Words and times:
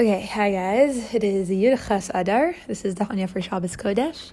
Okay, 0.00 0.26
hi 0.26 0.52
guys. 0.52 1.12
It 1.12 1.24
is 1.24 1.50
Yud 1.50 1.88
Ches 1.88 2.08
Adar. 2.14 2.54
This 2.68 2.84
is 2.84 2.94
the 2.94 3.04
Tanya 3.04 3.26
for 3.26 3.42
Shabbos 3.42 3.74
Kodesh. 3.74 4.30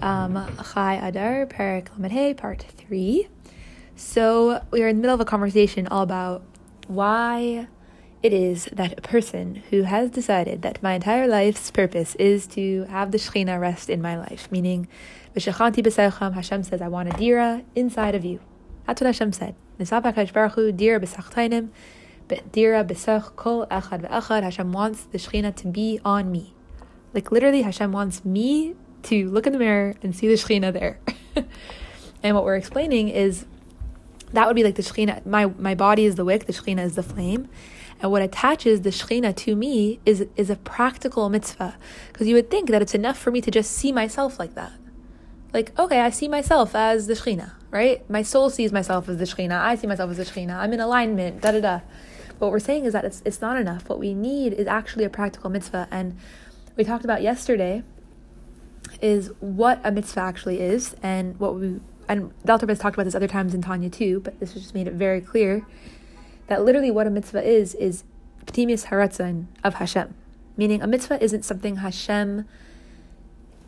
Um, 0.00 0.34
Chai 0.72 0.94
Adar, 0.94 1.44
Perek 1.46 1.88
Lamed 1.98 2.38
part 2.38 2.64
three. 2.76 3.26
So 3.96 4.64
we 4.70 4.80
are 4.80 4.86
in 4.86 4.98
the 4.98 5.00
middle 5.00 5.14
of 5.16 5.20
a 5.20 5.24
conversation 5.24 5.88
all 5.88 6.04
about 6.04 6.44
why 6.86 7.66
it 8.22 8.32
is 8.32 8.66
that 8.66 8.96
a 8.96 9.00
person 9.02 9.64
who 9.70 9.82
has 9.82 10.08
decided 10.08 10.62
that 10.62 10.80
my 10.84 10.92
entire 10.92 11.26
life's 11.26 11.72
purpose 11.72 12.14
is 12.14 12.46
to 12.46 12.84
have 12.84 13.10
the 13.10 13.18
Shekhinah 13.18 13.60
rest 13.60 13.90
in 13.90 14.00
my 14.00 14.16
life, 14.16 14.46
meaning 14.52 14.86
V'shachanti 15.34 15.84
b'seicham, 15.84 16.34
Hashem 16.34 16.62
says, 16.62 16.80
I 16.80 16.86
want 16.86 17.12
a 17.12 17.18
dira 17.18 17.64
inside 17.74 18.14
of 18.14 18.24
you. 18.24 18.38
That's 18.86 19.00
what 19.00 19.08
Hashem 19.08 19.32
said. 19.32 19.56
Nisabakash 19.80 20.32
Baruch 20.32 20.52
Hu, 20.52 20.70
dira 20.70 21.00
dira 22.28 22.84
b'sach 22.84 23.36
kol 23.36 23.66
echad 23.66 24.08
ve'echad. 24.08 24.42
Hashem 24.42 24.72
wants 24.72 25.04
the 25.04 25.18
Shekhinah 25.18 25.56
to 25.56 25.68
be 25.68 26.00
on 26.04 26.30
me. 26.30 26.54
Like 27.14 27.30
literally, 27.30 27.62
Hashem 27.62 27.92
wants 27.92 28.24
me 28.24 28.74
to 29.04 29.28
look 29.30 29.46
in 29.46 29.52
the 29.52 29.58
mirror 29.58 29.94
and 30.02 30.14
see 30.14 30.28
the 30.28 30.34
Shekhinah 30.34 30.72
there. 30.72 30.98
and 32.22 32.34
what 32.34 32.44
we're 32.44 32.56
explaining 32.56 33.08
is 33.08 33.46
that 34.32 34.46
would 34.46 34.56
be 34.56 34.64
like 34.64 34.76
the 34.76 34.82
Shekhinah. 34.82 35.26
My, 35.26 35.46
my 35.46 35.74
body 35.74 36.04
is 36.04 36.14
the 36.14 36.24
wick, 36.24 36.46
the 36.46 36.52
Shekhinah 36.52 36.84
is 36.84 36.94
the 36.94 37.02
flame. 37.02 37.48
And 38.00 38.10
what 38.10 38.22
attaches 38.22 38.80
the 38.80 38.90
Shekhinah 38.90 39.36
to 39.36 39.54
me 39.54 40.00
is, 40.04 40.26
is 40.36 40.50
a 40.50 40.56
practical 40.56 41.28
mitzvah. 41.28 41.76
Because 42.12 42.26
you 42.26 42.34
would 42.34 42.50
think 42.50 42.70
that 42.70 42.82
it's 42.82 42.94
enough 42.94 43.18
for 43.18 43.30
me 43.30 43.40
to 43.40 43.50
just 43.50 43.70
see 43.70 43.92
myself 43.92 44.38
like 44.38 44.54
that. 44.54 44.72
Like, 45.52 45.78
okay, 45.78 46.00
I 46.00 46.10
see 46.10 46.28
myself 46.28 46.74
as 46.74 47.06
the 47.06 47.14
Shekhinah, 47.14 47.52
right? 47.70 48.08
My 48.08 48.22
soul 48.22 48.48
sees 48.48 48.72
myself 48.72 49.08
as 49.08 49.18
the 49.18 49.24
Shekhinah. 49.24 49.60
I 49.60 49.74
see 49.74 49.86
myself 49.86 50.10
as 50.10 50.16
the 50.16 50.24
Shekhinah. 50.24 50.56
I'm 50.56 50.72
in 50.72 50.80
alignment, 50.80 51.42
da 51.42 51.52
da 51.52 51.60
da. 51.60 51.80
What 52.42 52.50
we're 52.50 52.58
saying 52.58 52.86
is 52.86 52.92
that 52.92 53.04
it's, 53.04 53.22
it's 53.24 53.40
not 53.40 53.56
enough. 53.56 53.88
What 53.88 54.00
we 54.00 54.14
need 54.14 54.52
is 54.52 54.66
actually 54.66 55.04
a 55.04 55.08
practical 55.08 55.48
mitzvah. 55.48 55.86
And 55.92 56.18
we 56.74 56.82
talked 56.82 57.04
about 57.04 57.22
yesterday 57.22 57.84
is 59.00 59.30
what 59.38 59.80
a 59.84 59.92
mitzvah 59.92 60.22
actually 60.22 60.60
is 60.60 60.96
and 61.04 61.38
what 61.38 61.54
we 61.54 61.78
and 62.08 62.32
Dalter 62.44 62.68
has 62.68 62.80
talked 62.80 62.96
about 62.96 63.04
this 63.04 63.14
other 63.14 63.28
times 63.28 63.54
in 63.54 63.62
Tanya 63.62 63.88
too, 63.88 64.18
but 64.18 64.40
this 64.40 64.54
just 64.54 64.74
made 64.74 64.88
it 64.88 64.94
very 64.94 65.20
clear 65.20 65.64
that 66.48 66.64
literally 66.64 66.90
what 66.90 67.06
a 67.06 67.10
mitzvah 67.10 67.48
is 67.48 67.76
is 67.76 68.02
pnimis 68.46 68.86
haratzon 68.86 69.46
of 69.62 69.74
Hashem, 69.74 70.12
meaning 70.56 70.82
a 70.82 70.88
mitzvah 70.88 71.22
isn't 71.22 71.44
something 71.44 71.76
Hashem. 71.76 72.44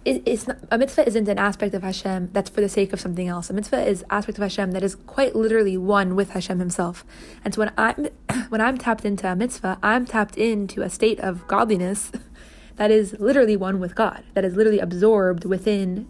It, 0.05 0.22
it's 0.27 0.47
not, 0.47 0.58
a 0.70 0.77
mitzvah 0.77 1.06
isn't 1.06 1.28
an 1.28 1.38
aspect 1.38 1.74
of 1.74 1.83
Hashem 1.83 2.30
that's 2.33 2.50
for 2.50 2.60
the 2.60 2.69
sake 2.69 2.92
of 2.92 3.00
something 3.00 3.27
else. 3.27 3.48
A 3.48 3.55
mitzvah 3.55 3.86
is 3.88 4.05
aspect 4.10 4.36
of 4.38 4.42
Hashem 4.42 4.72
that 4.72 4.83
is 4.83 4.94
quite 4.94 5.34
literally 5.34 5.77
one 5.78 6.14
with 6.14 6.30
Hashem 6.30 6.58
Himself. 6.58 7.05
And 7.44 7.55
so 7.55 7.60
when 7.60 7.72
I'm 7.78 8.08
when 8.50 8.60
I'm 8.60 8.77
tapped 8.77 9.05
into 9.05 9.30
a 9.30 9.34
mitzvah, 9.34 9.78
I'm 9.82 10.05
tapped 10.05 10.36
into 10.36 10.82
a 10.82 10.91
state 10.91 11.20
of 11.20 11.47
godliness 11.48 12.12
that 12.77 12.91
is 12.91 13.16
literally 13.19 13.56
one 13.56 13.80
with 13.80 13.94
God. 13.94 14.25
That 14.34 14.44
is 14.44 14.56
literally 14.56 14.80
absorbed 14.80 15.44
within 15.44 16.08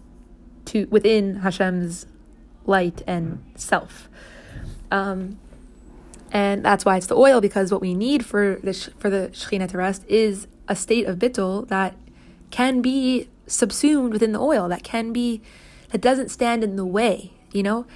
to 0.67 0.87
within 0.91 1.37
Hashem's 1.37 2.07
light 2.67 3.03
and 3.07 3.45
self. 3.55 4.09
Um, 4.91 5.39
and 6.33 6.65
that's 6.65 6.85
why 6.85 6.97
it's 6.97 7.07
the 7.07 7.17
oil 7.17 7.41
because 7.41 7.71
what 7.71 7.81
we 7.81 7.95
need 7.95 8.27
for 8.27 8.59
the 8.63 8.75
for 8.99 9.09
the 9.09 9.31
shechina 9.33 9.69
to 9.69 9.79
rest 9.79 10.05
is 10.09 10.49
a 10.67 10.75
state 10.75 11.07
of 11.07 11.19
bittul 11.19 11.69
that 11.69 11.95
can 12.51 12.83
be 12.83 13.29
subsumed 13.47 14.13
within 14.13 14.33
the 14.33 14.41
oil 14.41 14.69
that 14.69 14.83
can 14.83 15.13
be 15.13 15.43
that 15.91 16.01
doesn't 16.01 16.31
stand 16.31 16.65
in 16.65 16.77
the 16.77 16.85
way 16.87 17.33
you 17.53 17.63
know 17.63 17.87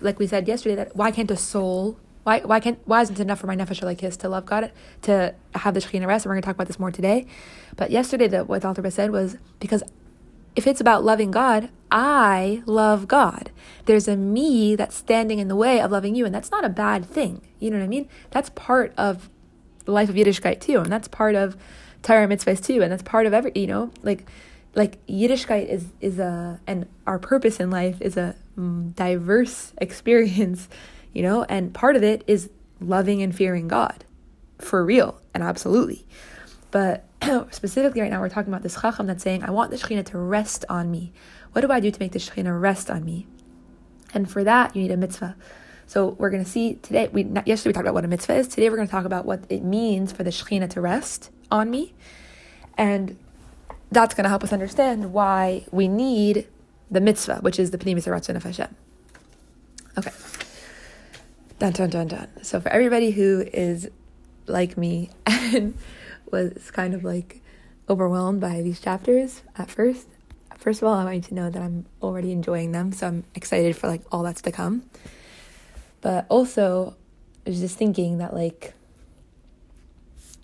like 0.00 0.18
we 0.18 0.26
said 0.26 0.48
yesterday 0.48 0.74
that 0.74 0.94
why 0.96 1.10
can't 1.10 1.30
a 1.30 1.36
soul 1.36 1.98
why 2.24 2.40
why 2.40 2.60
can't 2.60 2.78
why 2.86 3.02
isn't 3.02 3.18
it 3.18 3.22
enough 3.22 3.40
for 3.40 3.46
my 3.46 3.56
nefesh 3.56 3.80
Elokis 3.82 4.16
to 4.18 4.28
love 4.28 4.46
God 4.46 4.72
to 5.02 5.34
have 5.54 5.74
the 5.74 5.80
shechina 5.80 6.06
rest 6.06 6.26
and 6.26 6.30
we're 6.30 6.36
to 6.36 6.42
talk 6.42 6.56
about 6.56 6.66
this 6.66 6.78
more 6.80 6.90
today 6.90 7.26
but 7.76 7.90
yesterday 7.90 8.28
the, 8.28 8.44
what 8.44 8.64
Alter 8.64 8.88
said 8.90 9.10
was 9.12 9.36
because 9.60 9.82
if 10.56 10.66
it's 10.66 10.80
about 10.80 11.04
loving 11.04 11.30
God, 11.30 11.68
I 11.90 12.62
love 12.66 13.06
God. 13.06 13.50
There's 13.84 14.08
a 14.08 14.16
me 14.16 14.74
that's 14.74 14.96
standing 14.96 15.38
in 15.38 15.48
the 15.48 15.56
way 15.56 15.80
of 15.80 15.92
loving 15.92 16.14
you, 16.14 16.24
and 16.26 16.34
that's 16.34 16.50
not 16.50 16.64
a 16.64 16.70
bad 16.70 17.04
thing. 17.04 17.42
You 17.60 17.70
know 17.70 17.78
what 17.78 17.84
I 17.84 17.88
mean? 17.88 18.08
That's 18.30 18.50
part 18.50 18.92
of 18.96 19.28
the 19.84 19.92
life 19.92 20.08
of 20.08 20.16
Yiddishkeit 20.16 20.60
too, 20.60 20.78
and 20.80 20.90
that's 20.90 21.08
part 21.08 21.34
of 21.34 21.56
Torah 22.02 22.26
mitzvahs 22.26 22.64
too, 22.64 22.82
and 22.82 22.90
that's 22.90 23.02
part 23.02 23.26
of 23.26 23.34
every, 23.34 23.52
you 23.54 23.66
know, 23.66 23.90
like, 24.02 24.26
like 24.76 25.04
Yiddishkeit 25.06 25.68
is 25.68 25.86
is 26.00 26.18
a, 26.20 26.60
and 26.66 26.86
our 27.06 27.18
purpose 27.18 27.58
in 27.58 27.70
life 27.70 28.00
is 28.00 28.16
a 28.16 28.36
mm, 28.56 28.94
diverse 28.94 29.72
experience, 29.78 30.68
you 31.12 31.22
know, 31.22 31.42
and 31.44 31.74
part 31.74 31.96
of 31.96 32.04
it 32.04 32.22
is 32.28 32.50
loving 32.78 33.22
and 33.22 33.34
fearing 33.34 33.66
God, 33.66 34.04
for 34.58 34.84
real 34.84 35.20
and 35.34 35.42
absolutely. 35.42 36.06
But 36.70 37.04
specifically 37.52 38.02
right 38.02 38.10
now, 38.10 38.20
we're 38.20 38.28
talking 38.28 38.52
about 38.52 38.62
this 38.62 38.80
chacham 38.80 39.06
that's 39.06 39.22
saying, 39.22 39.42
I 39.42 39.50
want 39.50 39.70
the 39.70 39.76
Shekhinah 39.76 40.06
to 40.06 40.18
rest 40.18 40.66
on 40.68 40.90
me. 40.90 41.12
What 41.52 41.62
do 41.62 41.72
I 41.72 41.80
do 41.80 41.90
to 41.90 41.98
make 41.98 42.12
the 42.12 42.18
Shekhinah 42.18 42.60
rest 42.60 42.90
on 42.90 43.04
me? 43.04 43.26
And 44.12 44.30
for 44.30 44.44
that, 44.44 44.76
you 44.76 44.82
need 44.82 44.90
a 44.90 44.96
mitzvah. 44.96 45.36
So 45.86 46.08
we're 46.18 46.30
going 46.30 46.44
to 46.44 46.50
see 46.50 46.74
today, 46.74 47.08
we 47.08 47.24
yesterday 47.46 47.70
we 47.70 47.72
talked 47.72 47.84
about 47.84 47.94
what 47.94 48.04
a 48.04 48.08
mitzvah 48.08 48.34
is. 48.34 48.48
Today 48.48 48.68
we're 48.68 48.76
going 48.76 48.88
to 48.88 48.92
talk 48.92 49.06
about 49.06 49.24
what 49.24 49.44
it 49.48 49.62
means 49.62 50.12
for 50.12 50.22
the 50.22 50.30
Shekhinah 50.30 50.68
to 50.70 50.80
rest 50.82 51.30
on 51.50 51.70
me. 51.70 51.94
And 52.76 53.16
that's 53.90 54.14
going 54.14 54.24
to 54.24 54.28
help 54.28 54.42
us 54.44 54.52
understand 54.52 55.12
why 55.12 55.64
we 55.70 55.88
need 55.88 56.46
the 56.90 57.00
mitzvah, 57.00 57.38
which 57.40 57.58
is 57.58 57.70
the 57.70 57.78
Pnimis 57.78 58.06
Ratzon 58.06 58.36
of 58.36 58.42
Hashem. 58.42 58.74
Okay. 59.98 60.12
Dun, 61.58 61.72
dun, 61.72 61.90
dun, 61.90 62.08
dun. 62.08 62.28
So 62.42 62.60
for 62.60 62.68
everybody 62.68 63.10
who 63.12 63.44
is 63.52 63.88
like 64.46 64.76
me 64.76 65.10
and 65.26 65.76
was 66.30 66.70
kind 66.70 66.94
of 66.94 67.04
like 67.04 67.42
overwhelmed 67.88 68.40
by 68.40 68.62
these 68.62 68.80
chapters 68.80 69.42
at 69.56 69.70
first. 69.70 70.06
First 70.58 70.82
of 70.82 70.88
all, 70.88 70.94
I 70.94 71.04
want 71.04 71.16
you 71.16 71.22
to 71.22 71.34
know 71.34 71.50
that 71.50 71.62
I'm 71.62 71.86
already 72.02 72.32
enjoying 72.32 72.72
them, 72.72 72.90
so 72.92 73.06
I'm 73.06 73.24
excited 73.34 73.76
for 73.76 73.86
like 73.86 74.02
all 74.10 74.22
that's 74.22 74.42
to 74.42 74.52
come. 74.52 74.82
But 76.00 76.26
also, 76.28 76.96
I 77.46 77.50
was 77.50 77.60
just 77.60 77.76
thinking 77.76 78.18
that 78.18 78.34
like 78.34 78.74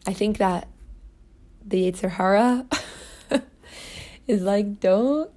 I 0.06 0.12
think 0.12 0.38
that 0.38 0.68
the 1.64 1.90
Yetzer 1.90 2.10
Hara 2.10 2.66
is 4.26 4.42
like 4.42 4.80
don't 4.80 5.30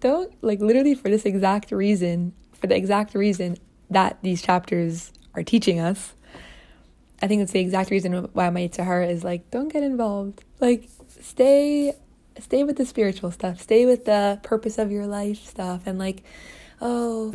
don't 0.00 0.32
like 0.42 0.60
literally 0.60 0.94
for 0.94 1.08
this 1.08 1.24
exact 1.24 1.72
reason, 1.72 2.32
for 2.52 2.66
the 2.66 2.76
exact 2.76 3.14
reason 3.14 3.56
that 3.90 4.18
these 4.22 4.42
chapters 4.42 5.12
are 5.34 5.42
teaching 5.42 5.80
us 5.80 6.14
I 7.20 7.26
think 7.26 7.42
it's 7.42 7.52
the 7.52 7.60
exact 7.60 7.90
reason 7.90 8.12
why 8.32 8.50
my 8.50 8.70
her 8.78 9.02
is 9.02 9.24
like, 9.24 9.50
don't 9.50 9.72
get 9.72 9.82
involved. 9.82 10.44
Like, 10.60 10.88
stay, 11.20 11.94
stay 12.38 12.64
with 12.64 12.76
the 12.76 12.86
spiritual 12.86 13.30
stuff. 13.32 13.60
Stay 13.60 13.86
with 13.86 14.04
the 14.04 14.38
purpose 14.42 14.78
of 14.78 14.92
your 14.92 15.06
life 15.06 15.44
stuff, 15.44 15.82
and 15.86 15.98
like, 15.98 16.22
oh, 16.80 17.34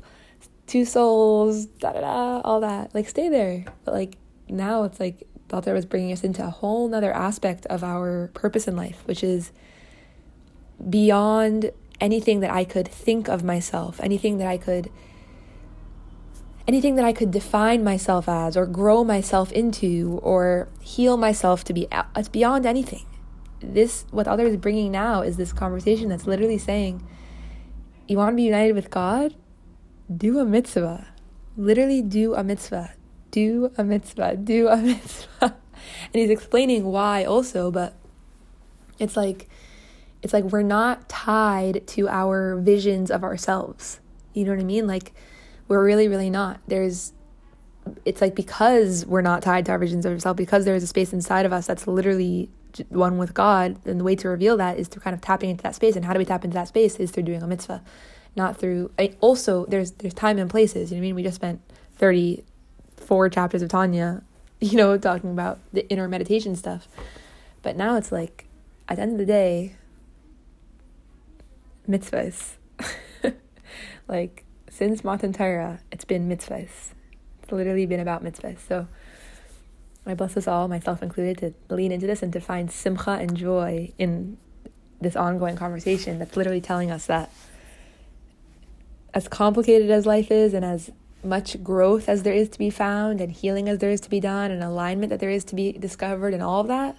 two 0.68 0.86
souls, 0.86 1.66
da 1.66 1.92
da 1.92 2.02
da, 2.02 2.42
all 2.42 2.62
that. 2.62 2.96
Like, 2.96 3.10
stay 3.10 3.28
there. 3.28 3.66
But 3.84 3.94
like 3.94 4.18
now, 4.48 4.84
it's 4.84 5.00
like 5.02 5.28
the 5.50 5.58
author 5.58 5.74
was 5.74 5.86
bringing 5.86 6.14
us 6.14 6.24
into 6.24 6.46
a 6.46 6.50
whole 6.50 6.88
nother 6.88 7.12
aspect 7.12 7.66
of 7.66 7.84
our 7.84 8.30
purpose 8.34 8.68
in 8.68 8.78
life, 8.78 9.04
which 9.06 9.24
is 9.24 9.52
beyond 10.90 11.72
anything 12.00 12.42
that 12.42 12.52
I 12.52 12.64
could 12.64 12.88
think 12.88 13.28
of 13.28 13.44
myself, 13.44 14.00
anything 14.02 14.38
that 14.38 14.48
I 14.48 14.58
could 14.58 14.90
anything 16.68 16.96
that 16.96 17.04
I 17.04 17.12
could 17.12 17.32
define 17.32 17.84
myself 17.84 18.30
as 18.30 18.56
or 18.56 18.66
grow 18.66 19.04
myself 19.04 19.52
into 19.52 20.20
or 20.24 20.70
heal 20.80 21.18
myself 21.18 21.64
to 21.66 21.74
be 21.74 21.88
it's 22.16 22.30
beyond 22.30 22.66
anything. 22.66 23.06
This 23.62 24.06
what 24.12 24.28
others 24.28 24.52
is 24.52 24.58
bringing 24.58 24.92
now 24.92 25.22
is 25.22 25.38
this 25.38 25.54
conversation 25.54 26.10
that's 26.10 26.28
literally 26.28 26.58
saying 26.58 27.06
you 28.08 28.18
want 28.18 28.34
to 28.34 28.36
be 28.36 28.44
united 28.44 28.74
with 28.74 28.90
God? 28.90 29.36
Do 30.16 30.40
a 30.40 30.46
mitzvah. 30.46 31.08
Literally 31.56 32.02
do 32.02 32.36
a 32.36 32.44
mitzvah. 32.44 32.94
Do 33.32 33.72
a 33.78 33.84
mitzvah. 33.84 34.36
Do 34.36 34.68
a 34.68 34.78
mitzvah. 34.92 35.28
And 35.42 36.22
he's 36.22 36.30
explaining 36.30 36.84
why 36.86 37.24
also, 37.24 37.72
but 37.72 37.96
it's 39.00 39.16
like 39.16 39.48
it's 40.24 40.34
like 40.34 40.46
we're 40.46 40.64
not 40.64 41.08
tied 41.10 41.86
to 41.88 42.08
our 42.08 42.56
visions 42.56 43.12
of 43.12 43.24
ourselves. 43.24 44.00
You 44.34 44.46
know 44.46 44.52
what 44.52 44.62
I 44.62 44.64
mean? 44.64 44.88
Like 44.88 45.14
we're 45.68 45.84
really, 45.84 46.08
really 46.08 46.30
not. 46.30 46.62
There's, 46.68 47.12
it's 48.06 48.22
like 48.22 48.34
because 48.34 49.06
we're 49.06 49.22
not 49.22 49.44
tied 49.44 49.66
to 49.66 49.74
our 49.74 49.78
visions 49.78 50.06
of 50.06 50.14
ourselves, 50.14 50.38
because 50.38 50.64
there 50.64 50.76
is 50.76 50.84
a 50.84 50.88
space 50.88 51.12
inside 51.12 51.46
of 51.46 51.52
us 51.52 51.68
that's 51.68 51.86
literally 51.86 52.50
one 52.90 53.18
with 53.18 53.34
God, 53.34 53.78
then 53.84 53.98
the 53.98 54.04
way 54.04 54.16
to 54.16 54.30
reveal 54.30 54.58
that 54.58 54.80
is 54.80 54.88
through 54.88 55.02
kind 55.02 55.14
of 55.14 55.22
tapping 55.22 55.50
into 55.50 55.62
that 55.64 55.76
space. 55.76 55.96
And 55.96 56.06
how 56.06 56.14
do 56.14 56.20
we 56.20 56.26
tap 56.26 56.46
into 56.46 56.56
that 56.56 56.70
space? 56.70 56.96
Is 56.96 57.12
through 57.12 57.24
doing 57.24 57.44
a 57.44 57.48
mitzvah, 57.48 57.84
not 58.36 58.58
through. 58.58 58.92
I, 58.98 59.16
also, 59.20 59.66
there's 59.66 59.92
there's 59.92 60.14
time 60.14 60.40
and 60.40 60.50
places. 60.50 60.90
You 60.90 60.96
know 60.96 61.02
what 61.02 61.06
I 61.06 61.08
mean? 61.08 61.16
We 61.16 61.24
just 61.24 61.36
spent 61.36 61.62
thirty 61.98 62.46
four 62.96 63.30
chapters 63.30 63.62
of 63.62 63.70
Tanya, 63.70 64.24
you 64.62 64.78
know, 64.78 64.98
talking 64.98 65.32
about 65.32 65.60
the 65.74 65.88
inner 65.90 66.08
meditation 66.08 66.56
stuff. 66.56 66.88
But 67.62 67.76
now 67.76 67.98
it's 67.98 68.12
like, 68.12 68.46
at 68.88 68.96
the 68.96 69.02
end 69.02 69.14
of 69.14 69.18
the 69.18 69.26
day, 69.26 69.76
mitzvahs. 71.88 72.56
like 74.08 74.46
since 74.70 75.04
Matan 75.04 75.34
Torah, 75.34 75.80
it's 75.92 76.06
been 76.06 76.28
mitzvahs. 76.30 76.94
It's 77.42 77.52
literally 77.52 77.86
been 77.86 78.00
about 78.00 78.24
mitzvahs. 78.24 78.60
So 78.68 78.88
I 80.06 80.14
bless 80.14 80.36
us 80.36 80.48
all, 80.48 80.68
myself 80.68 81.02
included, 81.02 81.38
to 81.70 81.76
lean 81.76 81.92
into 81.92 82.08
this 82.08 82.24
and 82.24 82.34
to 82.34 82.40
find 82.40 82.72
simcha 82.72 83.12
and 83.12 83.36
joy 83.36 83.94
in 83.98 84.38
this 85.00 85.16
ongoing 85.16 85.56
conversation 85.56 86.20
that's 86.20 86.36
literally 86.36 86.62
telling 86.62 86.90
us 86.90 87.06
that 87.06 87.30
as 89.14 89.28
complicated 89.28 89.92
as 89.92 90.06
life 90.06 90.32
is 90.32 90.54
and 90.54 90.66
as 90.66 90.92
much 91.24 91.62
growth 91.64 92.10
as 92.10 92.24
there 92.24 92.34
is 92.34 92.50
to 92.50 92.60
be 92.60 92.70
found 92.70 93.22
and 93.22 93.32
healing 93.32 93.70
as 93.70 93.80
there 93.80 93.92
is 93.92 94.02
to 94.02 94.10
be 94.10 94.20
done 94.20 94.52
and 94.52 94.64
alignment 94.64 95.10
that 95.10 95.20
there 95.20 95.30
is 95.30 95.44
to 95.46 95.56
be 95.56 95.72
discovered 95.74 96.34
and 96.34 96.44
all 96.44 96.62
of 96.62 96.68
that, 96.68 96.98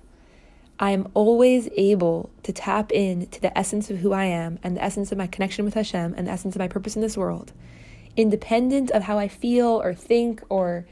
I 0.79 0.91
am 0.91 1.09
always 1.15 1.69
able 1.77 2.31
to 2.43 2.53
tap 2.53 2.91
in 2.91 3.27
to 3.29 3.41
the 3.41 3.57
essence 3.57 3.91
of 3.91 3.99
who 3.99 4.13
I 4.13 4.25
am 4.25 4.59
and 4.63 4.77
the 4.77 4.83
essence 4.83 5.13
of 5.13 5.19
my 5.19 5.27
connection 5.27 5.65
with 5.65 5.75
Hashem 5.75 6.15
and 6.17 6.27
the 6.27 6.33
essence 6.33 6.57
of 6.57 6.59
my 6.59 6.69
purpose 6.69 6.97
in 6.97 7.03
this 7.03 7.17
world, 7.17 7.53
independent 8.17 8.91
of 8.91 9.05
how 9.05 9.19
I 9.19 9.29
feel 9.29 9.81
or 9.83 9.95
think 9.95 10.43
or 10.49 10.87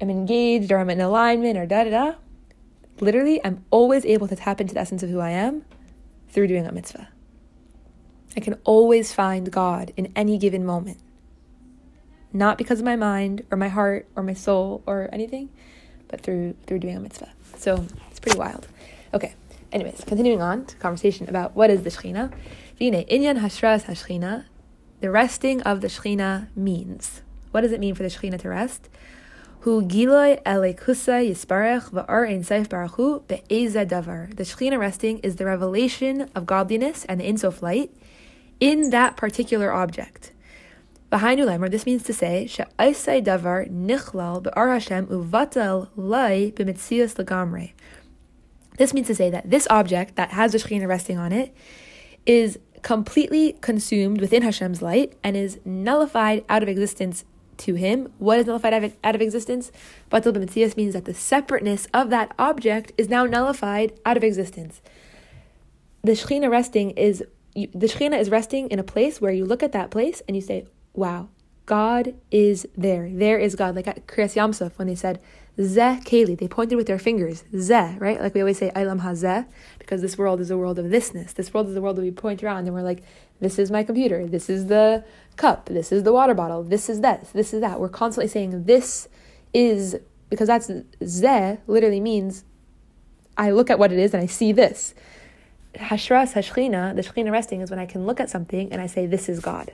am 0.00 0.08
engaged 0.08 0.72
or 0.72 0.78
I'm 0.78 0.90
in 0.90 1.00
alignment 1.00 1.58
or 1.58 1.66
da 1.66 1.84
da 1.84 1.90
da. 1.90 2.14
Literally, 3.00 3.40
I'm 3.44 3.64
always 3.70 4.04
able 4.06 4.28
to 4.28 4.36
tap 4.36 4.60
into 4.60 4.74
the 4.74 4.80
essence 4.80 5.02
of 5.02 5.10
who 5.10 5.20
I 5.20 5.30
am 5.30 5.64
through 6.30 6.48
doing 6.48 6.66
a 6.66 6.72
mitzvah. 6.72 7.08
I 8.36 8.40
can 8.40 8.54
always 8.64 9.12
find 9.12 9.50
God 9.50 9.92
in 9.96 10.12
any 10.16 10.38
given 10.38 10.64
moment. 10.64 10.98
Not 12.32 12.58
because 12.58 12.78
of 12.78 12.84
my 12.84 12.96
mind 12.96 13.44
or 13.50 13.56
my 13.56 13.68
heart 13.68 14.06
or 14.16 14.22
my 14.22 14.34
soul 14.34 14.82
or 14.86 15.08
anything, 15.12 15.50
but 16.08 16.20
through 16.22 16.54
through 16.66 16.78
doing 16.78 16.96
a 16.96 17.00
mitzvah. 17.00 17.32
So 17.56 17.86
it's 18.10 18.20
pretty 18.20 18.38
wild. 18.38 18.66
Okay. 19.14 19.34
Anyways, 19.70 20.02
continuing 20.06 20.40
on 20.40 20.64
to 20.64 20.76
conversation 20.76 21.28
about 21.28 21.54
what 21.54 21.70
is 21.70 21.82
the 21.82 21.90
Shechina. 21.90 22.32
Vine 22.78 23.04
inyan 23.04 23.40
hashras 23.40 23.84
hashchina. 23.84 24.44
The 25.00 25.10
resting 25.10 25.62
of 25.62 25.80
the 25.80 25.88
Shechina 25.88 26.48
means. 26.56 27.22
What 27.50 27.62
does 27.62 27.72
it 27.72 27.80
mean 27.80 27.94
for 27.94 28.02
the 28.02 28.08
Shechina 28.08 28.38
to 28.40 28.48
rest? 28.48 28.88
Hu 29.60 29.82
giloy 29.82 30.42
elekusa 30.42 31.28
yisparech 31.28 31.90
va'ar 31.90 32.28
ein 32.28 32.44
seif 32.44 32.68
baruchu 32.68 33.26
be'eza 33.28 33.84
davar. 33.84 34.34
The 34.34 34.44
Shechina 34.44 34.78
resting 34.78 35.18
is 35.18 35.36
the 35.36 35.44
revelation 35.44 36.30
of 36.34 36.46
godliness 36.46 37.04
and 37.04 37.20
the 37.20 37.24
Insof 37.24 37.60
light 37.60 37.90
in 38.60 38.90
that 38.90 39.16
particular 39.16 39.72
object. 39.72 40.32
V'hainu 41.12 41.46
lemer, 41.46 41.70
this 41.70 41.86
means 41.86 42.02
to 42.04 42.12
say, 42.12 42.46
she'aisai 42.46 43.24
davar 43.24 43.70
nichlal 43.70 44.42
be'ar 44.42 44.70
Hashem 44.70 45.06
uvatel 45.06 45.88
lai 45.96 46.52
b'mitzias 46.54 47.16
lagamre. 47.16 47.72
This 48.78 48.94
means 48.94 49.08
to 49.08 49.14
say 49.14 49.28
that 49.28 49.50
this 49.50 49.66
object 49.68 50.16
that 50.16 50.30
has 50.30 50.52
the 50.52 50.58
Shekhinah 50.58 50.88
resting 50.88 51.18
on 51.18 51.32
it 51.32 51.54
is 52.24 52.58
completely 52.82 53.56
consumed 53.60 54.20
within 54.20 54.42
Hashem's 54.42 54.80
light 54.80 55.14
and 55.22 55.36
is 55.36 55.58
nullified 55.64 56.44
out 56.48 56.62
of 56.62 56.68
existence 56.68 57.24
to 57.58 57.74
him. 57.74 58.12
What 58.18 58.38
is 58.38 58.46
nullified 58.46 58.72
out 58.72 58.84
of, 58.84 58.96
out 59.02 59.14
of 59.16 59.20
existence? 59.20 59.72
Batal 60.10 60.32
b'mitzias 60.32 60.76
means 60.76 60.94
that 60.94 61.04
the 61.04 61.14
separateness 61.14 61.88
of 61.92 62.10
that 62.10 62.32
object 62.38 62.92
is 62.96 63.08
now 63.08 63.24
nullified 63.24 63.98
out 64.06 64.16
of 64.16 64.22
existence. 64.22 64.80
The 66.02 66.12
Shekhinah 66.12 66.50
resting 66.50 66.92
is 66.92 67.24
you, 67.54 67.68
the 67.74 67.88
Shekhinah 67.88 68.18
is 68.18 68.30
resting 68.30 68.68
in 68.68 68.78
a 68.78 68.84
place 68.84 69.20
where 69.20 69.32
you 69.32 69.44
look 69.44 69.64
at 69.64 69.72
that 69.72 69.90
place 69.90 70.22
and 70.28 70.36
you 70.36 70.40
say, 70.40 70.66
"Wow, 70.94 71.28
God 71.66 72.14
is 72.30 72.68
there. 72.76 73.10
There 73.12 73.38
is 73.38 73.56
God." 73.56 73.74
Like 73.74 73.88
at 73.88 74.06
Kriyas 74.06 74.36
Yamsuf 74.36 74.78
when 74.78 74.86
they 74.86 74.94
said, 74.94 75.20
Zeh 75.58 76.04
Keli. 76.04 76.38
They 76.38 76.46
pointed 76.46 76.76
with 76.76 76.86
their 76.86 76.98
fingers. 76.98 77.44
Zeh, 77.52 78.00
right? 78.00 78.20
Like 78.20 78.34
we 78.34 78.40
always 78.40 78.58
say, 78.58 78.70
Ilam 78.76 79.00
Hazeh, 79.00 79.46
because 79.78 80.00
this 80.00 80.16
world 80.16 80.40
is 80.40 80.50
a 80.50 80.56
world 80.56 80.78
of 80.78 80.86
thisness. 80.86 81.34
This 81.34 81.52
world 81.52 81.68
is 81.68 81.76
a 81.76 81.80
world 81.80 81.96
that 81.96 82.02
we 82.02 82.10
point 82.10 82.42
around 82.42 82.66
and 82.66 82.74
we're 82.74 82.82
like, 82.82 83.02
this 83.40 83.58
is 83.58 83.70
my 83.70 83.82
computer. 83.82 84.26
This 84.26 84.48
is 84.48 84.66
the 84.66 85.04
cup. 85.36 85.66
This 85.66 85.90
is 85.90 86.04
the 86.04 86.12
water 86.12 86.34
bottle. 86.34 86.62
This 86.62 86.88
is 86.88 87.00
this. 87.00 87.30
This 87.30 87.52
is 87.52 87.60
that. 87.60 87.80
We're 87.80 87.88
constantly 87.88 88.28
saying 88.28 88.64
this 88.64 89.08
is, 89.52 89.96
because 90.30 90.46
that's 90.46 90.68
Zeh 90.68 91.58
literally 91.66 92.00
means 92.00 92.44
I 93.36 93.50
look 93.50 93.70
at 93.70 93.78
what 93.78 93.92
it 93.92 93.98
is 93.98 94.14
and 94.14 94.22
I 94.22 94.26
see 94.26 94.52
this. 94.52 94.94
Hashras, 95.74 96.34
Hashchina, 96.34 96.94
the 96.94 97.02
Shechina 97.02 97.30
resting 97.30 97.60
is 97.60 97.70
when 97.70 97.78
I 97.78 97.86
can 97.86 98.06
look 98.06 98.20
at 98.20 98.30
something 98.30 98.72
and 98.72 98.80
I 98.80 98.86
say, 98.86 99.06
this 99.06 99.28
is 99.28 99.40
God. 99.40 99.72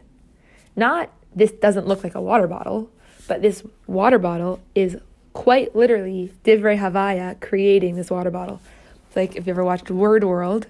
Not, 0.77 1.11
this 1.35 1.53
doesn't 1.53 1.87
look 1.87 2.05
like 2.05 2.15
a 2.15 2.21
water 2.21 2.47
bottle, 2.47 2.91
but 3.29 3.43
this 3.43 3.63
water 3.87 4.19
bottle 4.19 4.61
is 4.75 4.97
quite 5.35 5.77
literally 5.77 6.33
Divrei 6.45 6.79
Havaya 6.79 7.39
creating 7.41 7.97
this 7.97 8.11
water 8.11 8.31
bottle. 8.31 8.61
It's 9.09 9.17
like 9.17 9.37
if 9.37 9.47
you 9.47 9.51
ever 9.53 9.65
watched 9.65 9.91
Word 9.91 10.25
World, 10.25 10.69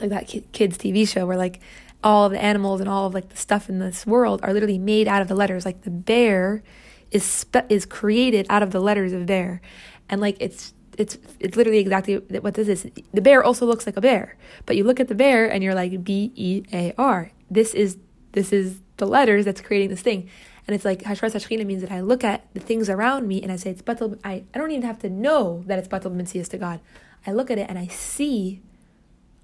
like 0.00 0.10
that 0.10 0.26
kids 0.52 0.76
TV 0.76 1.08
show 1.08 1.26
where 1.26 1.36
like 1.36 1.60
all 2.02 2.26
of 2.26 2.32
the 2.32 2.42
animals 2.42 2.80
and 2.80 2.88
all 2.88 3.06
of 3.06 3.14
like 3.14 3.28
the 3.28 3.36
stuff 3.36 3.68
in 3.68 3.78
this 3.78 4.06
world 4.06 4.40
are 4.42 4.52
literally 4.52 4.78
made 4.78 5.08
out 5.08 5.22
of 5.22 5.28
the 5.28 5.34
letters. 5.34 5.64
Like 5.64 5.82
the 5.82 5.90
bear 5.90 6.62
is 7.10 7.24
spe- 7.24 7.70
is 7.70 7.86
created 7.86 8.46
out 8.50 8.62
of 8.62 8.70
the 8.72 8.80
letters 8.80 9.12
of 9.12 9.26
bear, 9.26 9.60
and 10.08 10.20
like 10.20 10.36
it's 10.40 10.74
it's 10.98 11.18
it's 11.38 11.56
literally 11.56 11.78
exactly 11.78 12.16
what 12.16 12.54
this 12.54 12.68
is. 12.68 12.86
The 13.12 13.20
bear 13.20 13.42
also 13.42 13.66
looks 13.66 13.86
like 13.86 13.96
a 13.96 14.00
bear, 14.00 14.36
but 14.66 14.76
you 14.76 14.84
look 14.84 15.00
at 15.00 15.08
the 15.08 15.14
bear 15.14 15.50
and 15.50 15.62
you're 15.62 15.74
like 15.74 16.02
B 16.04 16.32
E 16.34 16.62
A 16.72 16.92
R. 16.98 17.30
This 17.50 17.74
is 17.74 17.98
this 18.32 18.52
is 18.52 18.80
the 18.96 19.06
letters 19.06 19.44
that's 19.44 19.60
creating 19.60 19.90
this 19.90 20.02
thing. 20.02 20.28
And 20.70 20.76
it's 20.76 20.84
like 20.84 21.02
Hashras 21.02 21.32
Hashchina 21.32 21.66
means 21.66 21.82
that 21.82 21.90
I 21.90 22.00
look 22.00 22.22
at 22.22 22.44
the 22.54 22.60
things 22.60 22.88
around 22.88 23.26
me 23.26 23.42
and 23.42 23.50
I 23.50 23.56
say 23.56 23.70
it's 23.70 23.82
batal. 23.82 24.16
I, 24.22 24.44
I 24.54 24.58
don't 24.58 24.70
even 24.70 24.84
have 24.84 25.00
to 25.00 25.10
know 25.10 25.64
that 25.66 25.80
it's 25.80 25.88
batal 25.88 26.14
mitzvahs 26.14 26.48
to 26.50 26.58
God. 26.58 26.78
I 27.26 27.32
look 27.32 27.50
at 27.50 27.58
it 27.58 27.68
and 27.68 27.76
I 27.76 27.88
see, 27.88 28.60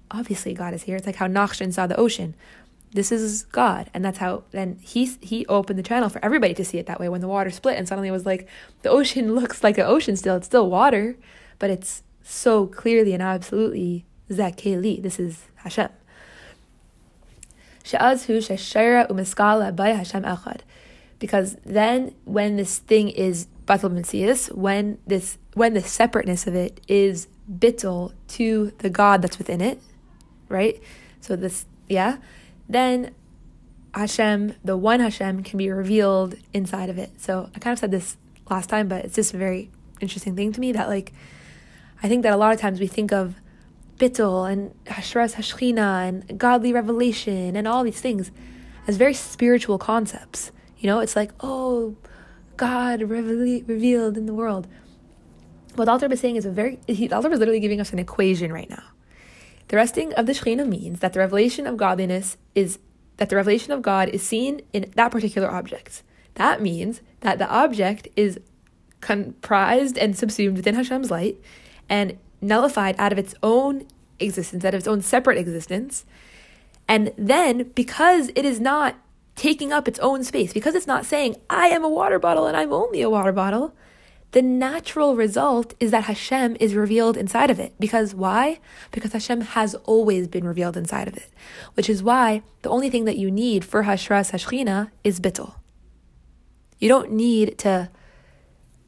obviously 0.09 0.53
God 0.53 0.73
is 0.73 0.83
here. 0.83 0.95
It's 0.95 1.05
like 1.05 1.17
how 1.17 1.27
Nachshon 1.27 1.73
saw 1.73 1.85
the 1.85 1.97
ocean. 1.97 2.33
This 2.93 3.11
is 3.11 3.43
God, 3.43 3.91
and 3.93 4.05
that's 4.05 4.19
how. 4.19 4.43
Then 4.51 4.79
he 4.79 5.17
he 5.19 5.45
opened 5.47 5.77
the 5.77 5.83
channel 5.83 6.07
for 6.07 6.23
everybody 6.23 6.53
to 6.53 6.63
see 6.63 6.77
it 6.77 6.85
that 6.85 6.97
way. 6.97 7.09
When 7.09 7.19
the 7.19 7.27
water 7.27 7.51
split, 7.51 7.75
and 7.77 7.85
suddenly 7.85 8.07
it 8.07 8.13
was 8.13 8.25
like 8.25 8.47
the 8.83 8.89
ocean 8.89 9.35
looks 9.39 9.65
like 9.65 9.77
an 9.77 9.85
ocean 9.85 10.15
still. 10.15 10.37
It's 10.37 10.45
still 10.45 10.69
water, 10.69 11.17
but 11.59 11.69
it's 11.69 12.03
so 12.23 12.67
clearly 12.67 13.11
and 13.11 13.21
absolutely 13.21 14.05
Zeh 14.29 14.55
Keli. 14.55 15.03
This 15.03 15.19
is 15.19 15.43
Hashem. 15.55 15.89
She'az 17.83 18.27
hu 18.27 18.37
sheshayra 18.37 19.09
umiskala 19.09 19.75
by 19.75 19.89
Hashem 19.89 20.23
echad 20.23 20.61
because 21.19 21.55
then 21.65 22.13
when 22.25 22.57
this 22.57 22.79
thing 22.79 23.09
is 23.09 23.47
batal 23.65 24.53
when 24.53 24.97
this 25.05 25.37
when 25.53 25.73
the 25.73 25.81
separateness 25.81 26.47
of 26.47 26.55
it 26.55 26.79
is 26.87 27.27
bittul 27.51 28.13
to 28.27 28.71
the 28.79 28.89
God 28.89 29.21
that's 29.21 29.37
within 29.37 29.61
it, 29.61 29.81
right? 30.49 30.81
So 31.21 31.35
this, 31.35 31.65
yeah, 31.89 32.17
then 32.69 33.13
Hashem, 33.93 34.55
the 34.63 34.77
one 34.77 34.99
Hashem, 34.99 35.43
can 35.43 35.57
be 35.57 35.69
revealed 35.69 36.35
inside 36.53 36.89
of 36.89 36.97
it. 36.97 37.19
So 37.19 37.49
I 37.55 37.59
kind 37.59 37.73
of 37.73 37.79
said 37.79 37.91
this 37.91 38.17
last 38.49 38.69
time, 38.69 38.87
but 38.87 39.05
it's 39.05 39.15
just 39.15 39.33
a 39.33 39.37
very 39.37 39.69
interesting 39.99 40.35
thing 40.35 40.51
to 40.53 40.59
me 40.59 40.71
that 40.73 40.87
like 40.87 41.11
I 42.03 42.07
think 42.07 42.23
that 42.23 42.33
a 42.33 42.37
lot 42.37 42.53
of 42.53 42.59
times 42.59 42.79
we 42.79 42.87
think 42.87 43.11
of 43.11 43.35
bittul 43.97 44.49
and 44.51 44.73
hashras 44.85 45.33
hashchina 45.33 46.07
and 46.07 46.37
godly 46.37 46.71
revelation 46.71 47.55
and 47.55 47.67
all 47.67 47.83
these 47.83 47.99
things 47.99 48.31
as 48.87 48.97
very 48.97 49.13
spiritual 49.13 49.77
concepts. 49.77 50.51
You 50.79 50.87
know, 50.87 50.99
it's 50.99 51.15
like, 51.15 51.31
oh, 51.39 51.95
God 52.55 53.01
revealed 53.01 54.17
in 54.17 54.25
the 54.25 54.33
world. 54.33 54.67
What 55.75 55.87
Alter 55.87 56.11
is 56.11 56.19
saying 56.19 56.35
is 56.35 56.45
a 56.45 56.51
very, 56.51 56.79
he, 56.87 57.09
Alter 57.09 57.31
is 57.31 57.39
literally 57.39 57.59
giving 57.59 57.79
us 57.79 57.93
an 57.93 57.99
equation 57.99 58.51
right 58.51 58.69
now. 58.69 58.83
The 59.67 59.75
resting 59.75 60.13
of 60.13 60.25
the 60.25 60.31
Shekhinah 60.31 60.67
means 60.67 60.99
that 61.01 61.13
the 61.13 61.19
revelation 61.19 61.67
of 61.67 61.77
godliness 61.77 62.37
is, 62.55 62.79
that 63.17 63.29
the 63.29 63.35
revelation 63.35 63.73
of 63.73 63.81
God 63.81 64.09
is 64.09 64.23
seen 64.23 64.61
in 64.73 64.91
that 64.95 65.11
particular 65.11 65.51
object. 65.51 66.03
That 66.35 66.61
means 66.61 67.01
that 67.21 67.37
the 67.37 67.49
object 67.49 68.07
is 68.15 68.39
comprised 69.01 69.97
and 69.97 70.17
subsumed 70.17 70.57
within 70.57 70.75
Hashem's 70.75 71.11
light 71.11 71.37
and 71.89 72.17
nullified 72.41 72.95
out 72.97 73.11
of 73.11 73.17
its 73.17 73.35
own 73.43 73.87
existence, 74.19 74.63
out 74.63 74.73
of 74.73 74.79
its 74.79 74.87
own 74.87 75.01
separate 75.01 75.37
existence. 75.37 76.05
And 76.87 77.11
then, 77.17 77.71
because 77.75 78.29
it 78.35 78.45
is 78.45 78.59
not 78.59 78.95
taking 79.37 79.71
up 79.71 79.87
its 79.87 79.99
own 79.99 80.25
space, 80.25 80.51
because 80.51 80.75
it's 80.75 80.87
not 80.87 81.05
saying, 81.05 81.37
I 81.49 81.67
am 81.67 81.85
a 81.85 81.89
water 81.89 82.19
bottle 82.19 82.47
and 82.47 82.57
I'm 82.57 82.73
only 82.73 83.01
a 83.01 83.09
water 83.09 83.31
bottle, 83.31 83.73
the 84.31 84.41
natural 84.41 85.15
result 85.15 85.73
is 85.79 85.91
that 85.91 86.03
Hashem 86.03 86.57
is 86.59 86.75
revealed 86.75 87.15
inside 87.15 87.49
of 87.49 87.59
it. 87.59 87.73
Because 87.79 88.13
why? 88.13 88.59
Because 88.91 89.13
Hashem 89.13 89.39
has 89.41 89.73
always 89.85 90.27
been 90.27 90.45
revealed 90.45 90.75
inside 90.75 91.07
of 91.07 91.15
it. 91.15 91.29
Which 91.75 91.89
is 91.89 92.03
why 92.03 92.41
the 92.63 92.69
only 92.69 92.89
thing 92.89 93.05
that 93.05 93.17
you 93.17 93.31
need 93.31 93.63
for 93.63 93.83
Hashras 93.83 94.31
Hashchina 94.31 94.91
is 95.05 95.21
bittul. 95.21 95.55
You 96.77 96.89
don't 96.89 97.11
need 97.11 97.57
to 97.59 97.89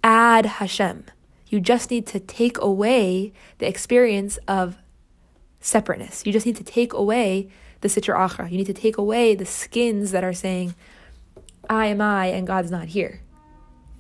add 0.04 0.46
Hashem. 0.46 1.06
You 1.48 1.60
just 1.62 1.90
need 1.90 2.06
to 2.08 2.20
take 2.20 2.58
away 2.60 3.32
the 3.60 3.68
experience 3.68 4.38
of 4.48 4.78
separateness. 5.62 6.26
You 6.26 6.34
just 6.34 6.46
need 6.46 6.58
to 6.58 6.64
take 6.64 6.92
away 6.92 7.50
the 7.82 7.88
Sitra 7.88 8.16
Achra. 8.16 8.50
You 8.50 8.58
need 8.58 8.66
to 8.66 8.74
take 8.74 8.98
away 8.98 9.36
the 9.36 9.46
skins 9.46 10.12
that 10.12 10.24
are 10.24 10.34
saying, 10.34 10.76
I 11.70 11.88
am 11.88 12.02
I 12.02 12.28
and 12.28 12.48
God's 12.48 12.72
not 12.72 12.88
here. 12.88 13.22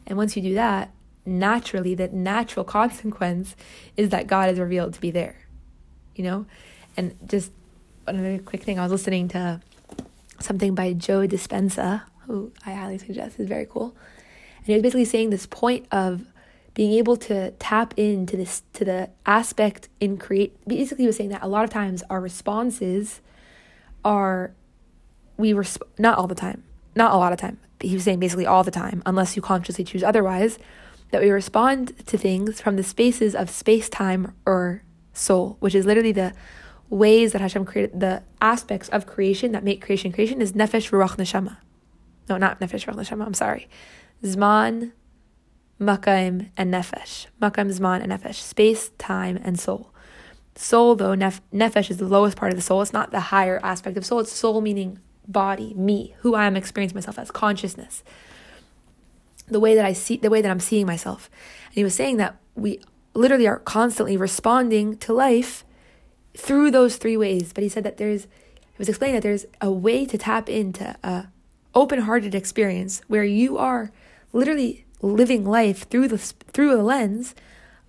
And 0.07 0.17
once 0.17 0.35
you 0.35 0.41
do 0.41 0.55
that, 0.55 0.91
naturally, 1.25 1.95
the 1.95 2.07
natural 2.07 2.65
consequence 2.65 3.55
is 3.95 4.09
that 4.09 4.27
God 4.27 4.49
is 4.49 4.59
revealed 4.59 4.93
to 4.95 5.01
be 5.01 5.11
there. 5.11 5.35
You 6.15 6.23
know? 6.23 6.45
And 6.97 7.15
just 7.27 7.51
another 8.07 8.39
quick 8.39 8.63
thing 8.63 8.79
I 8.79 8.83
was 8.83 8.91
listening 8.91 9.27
to 9.29 9.61
something 10.39 10.73
by 10.73 10.93
Joe 10.93 11.27
Dispenza, 11.27 12.03
who 12.25 12.51
I 12.65 12.71
highly 12.71 12.97
suggest 12.97 13.39
is 13.39 13.47
very 13.47 13.65
cool. 13.65 13.95
And 14.57 14.65
he 14.65 14.73
was 14.73 14.81
basically 14.81 15.05
saying 15.05 15.29
this 15.29 15.45
point 15.45 15.85
of 15.91 16.25
being 16.73 16.93
able 16.93 17.17
to 17.17 17.51
tap 17.51 17.93
into 17.97 18.37
this 18.37 18.63
to 18.73 18.85
the 18.85 19.09
aspect 19.25 19.89
in 19.99 20.17
create 20.17 20.55
basically 20.67 21.03
he 21.03 21.07
was 21.07 21.17
saying 21.17 21.29
that 21.29 21.43
a 21.43 21.47
lot 21.47 21.63
of 21.63 21.69
times 21.69 22.03
our 22.09 22.21
responses 22.21 23.21
are 24.03 24.53
we 25.37 25.53
resp- 25.53 25.81
not 25.97 26.17
all 26.17 26.27
the 26.27 26.35
time 26.35 26.63
not 26.95 27.13
a 27.13 27.17
lot 27.17 27.31
of 27.31 27.39
time 27.39 27.59
he 27.79 27.93
was 27.93 28.03
saying 28.03 28.19
basically 28.19 28.45
all 28.45 28.63
the 28.63 28.71
time 28.71 29.01
unless 29.05 29.35
you 29.35 29.41
consciously 29.41 29.83
choose 29.83 30.03
otherwise 30.03 30.59
that 31.11 31.21
we 31.21 31.29
respond 31.29 31.97
to 32.05 32.17
things 32.17 32.61
from 32.61 32.75
the 32.75 32.83
spaces 32.83 33.33
of 33.35 33.49
space 33.49 33.89
time 33.89 34.33
or 34.45 34.83
soul 35.13 35.57
which 35.59 35.75
is 35.75 35.85
literally 35.85 36.11
the 36.11 36.33
ways 36.89 37.33
that 37.33 37.41
Hashem 37.41 37.65
created 37.65 37.99
the 37.99 38.23
aspects 38.41 38.89
of 38.89 39.05
creation 39.05 39.51
that 39.51 39.63
make 39.63 39.81
creation 39.81 40.11
creation 40.11 40.41
is 40.41 40.53
nefesh 40.53 40.89
ruach 40.91 41.17
neshama 41.17 41.57
no 42.27 42.37
not 42.37 42.59
nefesh 42.59 42.85
ruach 42.85 42.95
neshama 42.95 43.25
I'm 43.25 43.33
sorry 43.33 43.69
zman 44.23 44.91
Makaim 45.79 46.49
and 46.57 46.73
Nefesh. 46.73 47.27
Makaim, 47.41 47.71
Zman, 47.71 48.03
and 48.03 48.11
Nefesh. 48.11 48.35
Space, 48.35 48.91
time, 48.97 49.39
and 49.41 49.57
soul. 49.57 49.88
Soul, 50.61 50.95
though, 50.95 51.15
nef- 51.15 51.41
Nefesh 51.53 51.89
is 51.89 51.97
the 51.99 52.05
lowest 52.05 52.35
part 52.35 52.51
of 52.51 52.57
the 52.57 52.61
soul. 52.61 52.81
It's 52.81 52.91
not 52.91 53.11
the 53.11 53.21
higher 53.21 53.61
aspect 53.63 53.95
of 53.95 54.05
soul. 54.05 54.19
It's 54.19 54.33
soul 54.33 54.59
meaning 54.59 54.99
body, 55.25 55.73
me, 55.73 56.15
who 56.19 56.35
I 56.35 56.47
am 56.47 56.57
experiencing 56.57 56.97
myself 56.97 57.17
as, 57.17 57.31
consciousness. 57.31 58.03
The 59.47 59.61
way 59.61 59.73
that 59.73 59.85
I 59.85 59.93
see, 59.93 60.17
the 60.17 60.29
way 60.29 60.41
that 60.41 60.51
I'm 60.51 60.59
seeing 60.59 60.85
myself. 60.85 61.29
And 61.67 61.75
he 61.75 61.83
was 61.85 61.95
saying 61.95 62.17
that 62.17 62.35
we 62.55 62.81
literally 63.13 63.47
are 63.47 63.59
constantly 63.59 64.17
responding 64.17 64.97
to 64.97 65.13
life 65.13 65.63
through 66.35 66.71
those 66.71 66.97
three 66.97 67.15
ways. 67.15 67.53
But 67.53 67.63
he 67.63 67.69
said 67.69 67.85
that 67.85 67.95
there's, 67.95 68.23
he 68.23 68.77
was 68.77 68.89
explaining 68.89 69.15
that 69.15 69.23
there's 69.23 69.45
a 69.61 69.71
way 69.71 70.05
to 70.05 70.17
tap 70.17 70.49
into 70.49 70.93
a 71.01 71.27
open-hearted 71.73 72.35
experience 72.35 73.01
where 73.07 73.23
you 73.23 73.57
are 73.57 73.93
literally 74.33 74.85
living 75.01 75.45
life 75.45 75.87
through 75.89 76.09
the 76.09 76.17
through 76.17 76.77
a 76.77 76.83
lens 76.83 77.33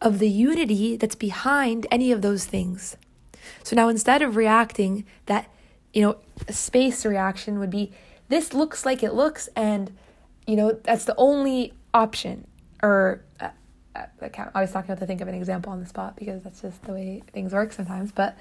of 0.00 0.18
the 0.18 0.28
unity 0.28 0.96
that's 0.96 1.14
behind 1.14 1.86
any 1.90 2.12
of 2.12 2.22
those 2.22 2.44
things. 2.44 2.96
So 3.62 3.76
now 3.76 3.88
instead 3.88 4.22
of 4.22 4.36
reacting 4.36 5.04
that 5.26 5.50
you 5.92 6.02
know 6.02 6.16
space 6.48 7.04
reaction 7.04 7.58
would 7.58 7.70
be 7.70 7.92
this 8.28 8.54
looks 8.54 8.86
like 8.86 9.02
it 9.02 9.12
looks 9.12 9.48
and 9.56 9.96
you 10.46 10.56
know 10.56 10.78
that's 10.84 11.04
the 11.04 11.14
only 11.16 11.74
option 11.92 12.46
or 12.82 13.24
uh, 13.40 13.48
uh 13.96 14.06
I, 14.22 14.28
can't, 14.28 14.50
I 14.54 14.60
was 14.60 14.70
talking 14.70 14.90
about 14.90 15.00
to 15.00 15.06
think 15.06 15.20
of 15.20 15.26
an 15.26 15.34
example 15.34 15.72
on 15.72 15.80
the 15.80 15.86
spot 15.86 16.14
because 16.16 16.44
that's 16.44 16.62
just 16.62 16.82
the 16.84 16.92
way 16.92 17.22
things 17.32 17.52
work 17.52 17.72
sometimes 17.72 18.12
but 18.12 18.38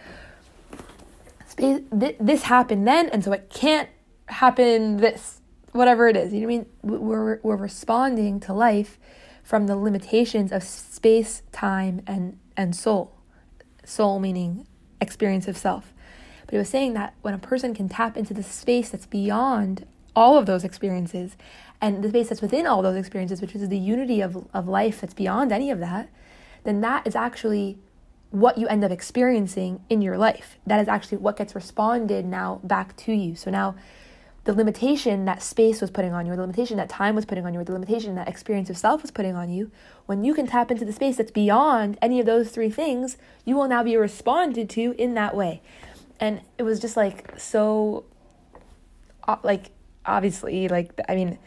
space 1.48 1.82
th- 2.00 2.18
this 2.20 2.44
happened 2.44 2.88
then 2.88 3.10
and 3.10 3.24
so 3.24 3.32
it 3.32 3.50
can't 3.50 3.90
happen 4.28 4.98
this 4.98 5.40
whatever 5.72 6.08
it 6.08 6.18
is. 6.18 6.34
You 6.34 6.42
know 6.42 6.48
what 6.48 6.54
I 6.54 6.58
mean? 6.58 7.00
We're, 7.02 7.40
we're 7.42 7.56
responding 7.56 8.40
to 8.42 8.54
life 8.54 9.00
from 9.50 9.66
the 9.66 9.76
limitations 9.76 10.52
of 10.52 10.62
space, 10.62 11.42
time, 11.52 12.04
and, 12.06 12.38
and 12.56 12.76
soul. 12.76 13.16
Soul 13.84 14.20
meaning 14.20 14.68
experience 15.02 15.48
of 15.48 15.58
self. 15.58 15.92
But 16.46 16.52
he 16.52 16.60
was 16.60 16.70
saying 16.70 16.94
that 16.94 17.16
when 17.24 17.34
a 17.34 17.40
person 17.40 17.74
can 17.74 17.90
tap 17.90 18.16
into 18.16 18.32
the 18.32 18.44
space 18.44 18.92
that's 18.92 19.08
beyond 19.08 19.88
all 20.16 20.38
of 20.38 20.46
those 20.46 20.64
experiences 20.64 21.36
and 21.82 22.04
the 22.04 22.10
space 22.10 22.30
that's 22.30 22.44
within 22.44 22.68
all 22.68 22.84
those 22.84 22.96
experiences, 22.96 23.42
which 23.42 23.56
is 23.56 23.68
the 23.68 23.80
unity 23.80 24.22
of, 24.22 24.48
of 24.54 24.68
life 24.68 25.02
that's 25.02 25.16
beyond 25.16 25.52
any 25.52 25.72
of 25.72 25.80
that, 25.80 26.10
then 26.64 26.82
that 26.82 27.08
is 27.08 27.16
actually 27.16 27.80
what 28.30 28.60
you 28.60 28.68
end 28.68 28.84
up 28.84 28.92
experiencing 28.92 29.84
in 29.90 30.04
your 30.04 30.20
life. 30.20 30.60
That 30.68 30.80
is 30.80 30.88
actually 30.88 31.18
what 31.18 31.38
gets 31.38 31.56
responded 31.56 32.24
now 32.24 32.62
back 32.64 32.96
to 32.98 33.14
you. 33.14 33.34
So 33.34 33.50
now 33.50 33.74
the 34.46 34.54
limitation 34.54 35.26
that 35.26 35.44
space 35.44 35.82
was 35.82 35.92
putting 35.92 36.14
on 36.14 36.26
you, 36.26 36.34
or 36.34 36.36
the 36.36 36.42
limitation 36.42 36.78
that 36.78 36.90
time 36.90 37.16
was 37.16 37.26
putting 37.26 37.46
on 37.46 37.54
you, 37.54 37.60
or 37.60 37.64
the 37.64 37.74
limitation 37.74 38.16
that 38.16 38.28
experience 38.28 38.70
of 38.70 38.78
self 38.78 39.02
was 39.02 39.12
putting 39.12 39.36
on 39.36 39.50
you, 39.50 39.70
when 40.06 40.24
you 40.24 40.34
can 40.34 40.48
tap 40.48 40.72
into 40.72 40.86
the 40.86 40.94
space 40.94 41.18
that's 41.18 41.32
beyond 41.32 41.98
any 42.02 42.20
of 42.20 42.26
those 42.26 42.50
three 42.50 42.70
things, 42.70 43.18
you 43.46 43.56
will 43.56 43.68
now 43.68 43.84
be 43.84 43.98
responded 43.98 44.70
to 44.72 44.96
in 44.98 45.14
that 45.16 45.36
way. 45.36 45.62
And 46.20 46.42
it 46.58 46.64
was 46.64 46.80
just 46.80 46.96
like 46.96 47.40
so, 47.40 48.06
uh, 49.28 49.38
like, 49.44 49.72
obviously, 50.06 50.68
like, 50.68 50.92
I 51.08 51.16
mean, 51.16 51.38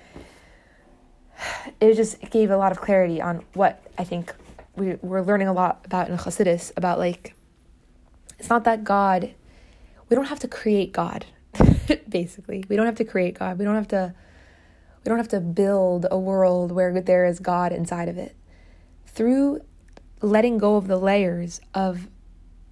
it 1.80 1.94
just 1.94 2.20
gave 2.30 2.50
a 2.50 2.56
lot 2.56 2.72
of 2.72 2.80
clarity 2.80 3.20
on 3.20 3.44
what 3.54 3.82
I 3.98 4.04
think 4.04 4.34
we, 4.76 4.94
we're 5.02 5.22
learning 5.22 5.48
a 5.48 5.52
lot 5.52 5.80
about 5.84 6.08
in 6.08 6.16
Chassidus 6.16 6.72
about 6.76 6.98
like, 6.98 7.34
it's 8.38 8.50
not 8.50 8.64
that 8.64 8.84
God, 8.84 9.34
we 10.08 10.16
don't 10.16 10.26
have 10.26 10.40
to 10.40 10.48
create 10.48 10.92
God 10.92 11.26
basically. 12.08 12.64
We 12.68 12.76
don't 12.76 12.86
have 12.86 12.96
to 12.96 13.04
create 13.04 13.38
God. 13.38 13.58
We 13.58 13.64
don't 13.64 13.74
have 13.74 13.88
to 13.88 14.14
we 15.04 15.08
don't 15.08 15.18
have 15.18 15.28
to 15.28 15.40
build 15.40 16.06
a 16.10 16.18
world 16.18 16.70
where 16.70 17.00
there 17.00 17.24
is 17.24 17.40
God 17.40 17.72
inside 17.72 18.08
of 18.08 18.16
it. 18.18 18.36
Through 19.06 19.60
letting 20.20 20.58
go 20.58 20.76
of 20.76 20.86
the 20.86 20.96
layers 20.96 21.60
of 21.74 22.08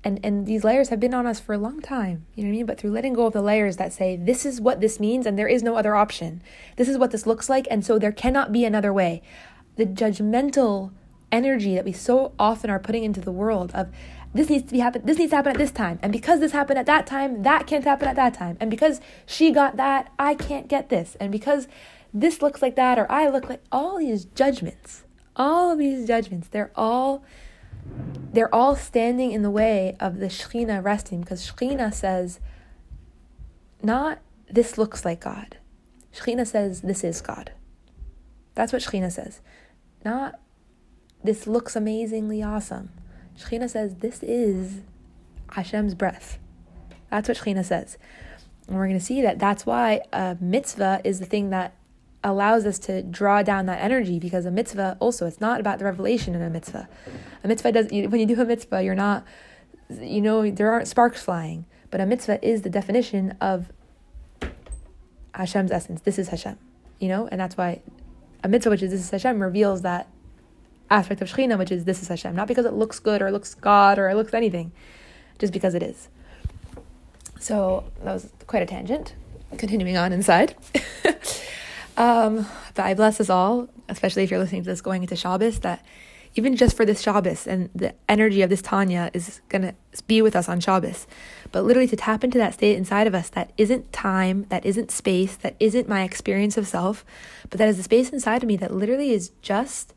and 0.03 0.19
and 0.25 0.47
these 0.47 0.65
layers 0.65 0.89
have 0.89 1.01
been 1.01 1.13
on 1.13 1.27
us 1.27 1.41
for 1.41 1.53
a 1.53 1.59
long 1.59 1.81
time, 1.81 2.25
you 2.35 2.45
know 2.45 2.49
what 2.49 2.55
I 2.55 2.57
mean? 2.59 2.67
But 2.67 2.79
through 2.79 2.93
letting 2.93 3.15
go 3.15 3.27
of 3.27 3.33
the 3.33 3.43
layers 3.43 3.77
that 3.77 3.93
say 3.93 4.17
this 4.17 4.47
is 4.47 4.61
what 4.61 4.81
this 4.81 5.01
means 5.01 5.27
and 5.27 5.39
there 5.39 5.49
is 5.49 5.63
no 5.63 5.77
other 5.77 5.95
option. 5.95 6.43
This 6.77 6.89
is 6.89 6.97
what 6.97 7.11
this 7.11 7.27
looks 7.27 7.49
like 7.49 7.67
and 7.71 7.85
so 7.85 7.99
there 7.99 8.13
cannot 8.13 8.53
be 8.53 8.65
another 8.65 8.93
way. 8.93 9.23
The 9.77 9.87
judgmental 9.87 10.93
energy 11.33 11.75
that 11.75 11.85
we 11.85 11.93
so 11.93 12.33
often 12.39 12.71
are 12.71 12.79
putting 12.79 13.05
into 13.05 13.21
the 13.21 13.33
world 13.33 13.71
of 13.75 13.91
this 14.33 14.49
needs 14.49 14.65
to 14.65 14.73
be 14.73 14.79
happen 14.79 15.03
this 15.05 15.19
needs 15.19 15.31
to 15.31 15.37
happen 15.37 15.53
at 15.53 15.59
this 15.59 15.73
time 15.73 15.99
and 16.03 16.13
because 16.13 16.41
this 16.41 16.53
happened 16.53 16.79
at 16.79 16.87
that 16.87 17.07
time 17.07 17.43
that 17.43 17.67
can't 17.67 17.85
happen 17.85 18.09
at 18.09 18.17
that 18.17 18.35
time 18.35 18.57
and 18.61 18.71
because 18.71 19.01
she 19.27 19.51
got 19.51 19.77
that 19.77 20.13
i 20.19 20.35
can't 20.35 20.69
get 20.69 20.89
this 20.89 21.17
and 21.21 21.33
because 21.33 21.67
this 22.13 22.43
looks 22.43 22.63
like 22.63 22.77
that 22.77 22.99
or 22.99 23.11
i 23.11 23.29
look 23.29 23.49
like 23.49 23.63
all 23.73 23.99
these 23.99 24.25
judgments 24.25 25.05
all 25.37 25.73
of 25.73 25.79
these 25.79 26.07
judgments 26.07 26.49
they're 26.49 26.73
all 26.77 27.25
they're 28.33 28.55
all 28.55 28.77
standing 28.77 29.33
in 29.33 29.43
the 29.43 29.51
way 29.51 29.97
of 29.99 30.19
the 30.19 30.27
Shekhinah 30.27 30.85
resting 30.85 31.21
because 31.21 31.51
Shekhinah 31.51 31.93
says 31.93 32.41
not 33.83 34.19
this 34.49 34.77
looks 34.77 35.05
like 35.05 35.21
God. 35.21 35.57
Shekhinah 36.15 36.47
says 36.47 36.83
this 36.83 37.05
is 37.05 37.21
God. 37.21 37.53
That's 38.55 38.73
what 38.73 38.83
Shekhinah 38.83 39.13
says. 39.13 39.41
Not 40.05 40.39
this 41.23 41.47
looks 41.47 41.77
amazingly 41.77 42.43
awesome. 42.43 42.91
Shekhinah 43.41 43.71
says 43.71 43.97
this 43.97 44.23
is 44.23 44.83
Hashem's 45.51 45.95
breath. 45.95 46.39
That's 47.11 47.29
what 47.29 47.39
Shekhinah 47.39 47.65
says. 47.65 47.97
And 48.69 48.77
we're 48.77 48.87
going 48.87 48.99
to 48.99 49.05
see 49.05 49.23
that 49.23 49.39
that's 49.39 49.67
why 49.67 50.03
a 50.13 50.37
mitzvah 50.41 51.01
is 51.05 51.21
the 51.21 51.27
thing 51.27 51.51
that 51.51 51.75
allows 52.23 52.67
us 52.67 52.79
to 52.79 53.03
draw 53.03 53.43
down 53.43 53.67
that 53.67 53.81
energy 53.81 54.19
because 54.19 54.45
a 54.45 54.51
mitzvah 54.51 54.97
also, 55.01 55.27
it's 55.27 55.41
not 55.41 55.59
about 55.59 55.79
the 55.79 55.85
revelation 55.85 56.35
in 56.35 56.43
a 56.43 56.51
mitzvah. 56.51 56.89
A 57.43 57.49
mitzvah 57.49 57.73
does, 57.73 57.87
when 57.91 58.21
you 58.21 58.27
do 58.27 58.41
a 58.41 58.45
mitzvah, 58.45 58.83
you're 58.83 58.95
not, 58.95 59.25
you 59.89 60.21
know, 60.21 60.49
there 60.51 60.71
aren't 60.71 60.87
sparks 60.87 61.23
flying, 61.23 61.65
but 61.91 62.01
a 62.01 62.07
mitzvah 62.07 62.45
is 62.47 62.63
the 62.63 62.71
definition 62.71 63.37
of 63.41 63.73
Hashem's 65.35 65.73
essence. 65.73 66.03
This 66.03 66.19
is 66.19 66.29
Hashem, 66.29 66.59
you 66.99 67.09
know, 67.09 67.27
and 67.33 67.41
that's 67.41 67.57
why 67.57 67.81
a 68.45 68.49
mitzvah, 68.49 68.71
which 68.71 68.83
is 68.83 68.91
this 68.91 69.01
is 69.01 69.11
Hashem, 69.11 69.41
reveals 69.41 69.83
that 69.83 70.09
aspect 70.91 71.23
of 71.23 71.29
Shekhinah, 71.29 71.59
which 71.59 71.71
is 71.71 71.85
this 71.85 72.03
is 72.03 72.09
Hashem. 72.09 72.35
Not 72.35 72.49
because 72.49 72.67
it 72.67 72.73
looks 72.73 72.99
good 72.99 73.23
or 73.23 73.29
it 73.29 73.33
looks 73.33 73.55
God 73.55 73.99
or 73.99 74.09
it 74.09 74.17
looks 74.17 74.35
anything, 74.35 74.73
just 75.39 75.53
because 75.53 75.75
it 75.75 75.83
is. 75.83 76.09
So 77.39 77.85
that 78.05 78.13
was 78.13 78.31
quite 78.47 78.63
a 78.63 78.67
tangent. 78.67 79.15
Continuing 79.57 79.97
on 79.97 80.13
inside. 80.13 80.55
um, 81.97 82.47
but 82.75 82.85
I 82.85 82.95
bless 82.95 83.21
us 83.21 83.31
all, 83.31 83.69
especially 83.89 84.23
if 84.23 84.31
you're 84.31 84.39
listening 84.39 84.63
to 84.63 84.71
this 84.71 84.81
going 84.81 85.03
into 85.03 85.17
Shabbos, 85.17 85.61
that 85.61 85.85
even 86.37 86.55
just 86.55 86.77
for 86.77 86.85
this 86.85 87.01
Shabbos 87.01 87.47
and 87.47 87.71
the 87.75 87.95
energy 88.09 88.43
of 88.43 88.51
this 88.51 88.63
Tanya 88.63 89.11
is 89.13 89.41
going 89.49 89.63
to 89.63 89.75
be 90.07 90.23
with 90.23 90.37
us 90.37 90.49
on 90.49 90.61
Shabbos. 90.61 91.07
But 91.51 91.65
literally 91.65 91.89
to 91.89 91.97
tap 91.97 92.23
into 92.23 92.39
that 92.39 92.55
state 92.55 92.77
inside 92.77 93.07
of 93.09 93.15
us 93.15 93.29
that 93.31 93.53
isn't 93.57 93.93
time, 93.93 94.47
that 94.49 94.65
isn't 94.65 94.93
space, 94.93 95.35
that 95.37 95.57
isn't 95.59 95.89
my 95.89 96.03
experience 96.03 96.57
of 96.57 96.69
self, 96.69 97.05
but 97.49 97.59
that 97.59 97.69
is 97.69 97.77
the 97.77 97.83
space 97.83 98.11
inside 98.11 98.43
of 98.43 98.49
me 98.49 98.57
that 98.59 98.73
literally 98.73 99.11
is 99.11 99.33
just 99.43 99.95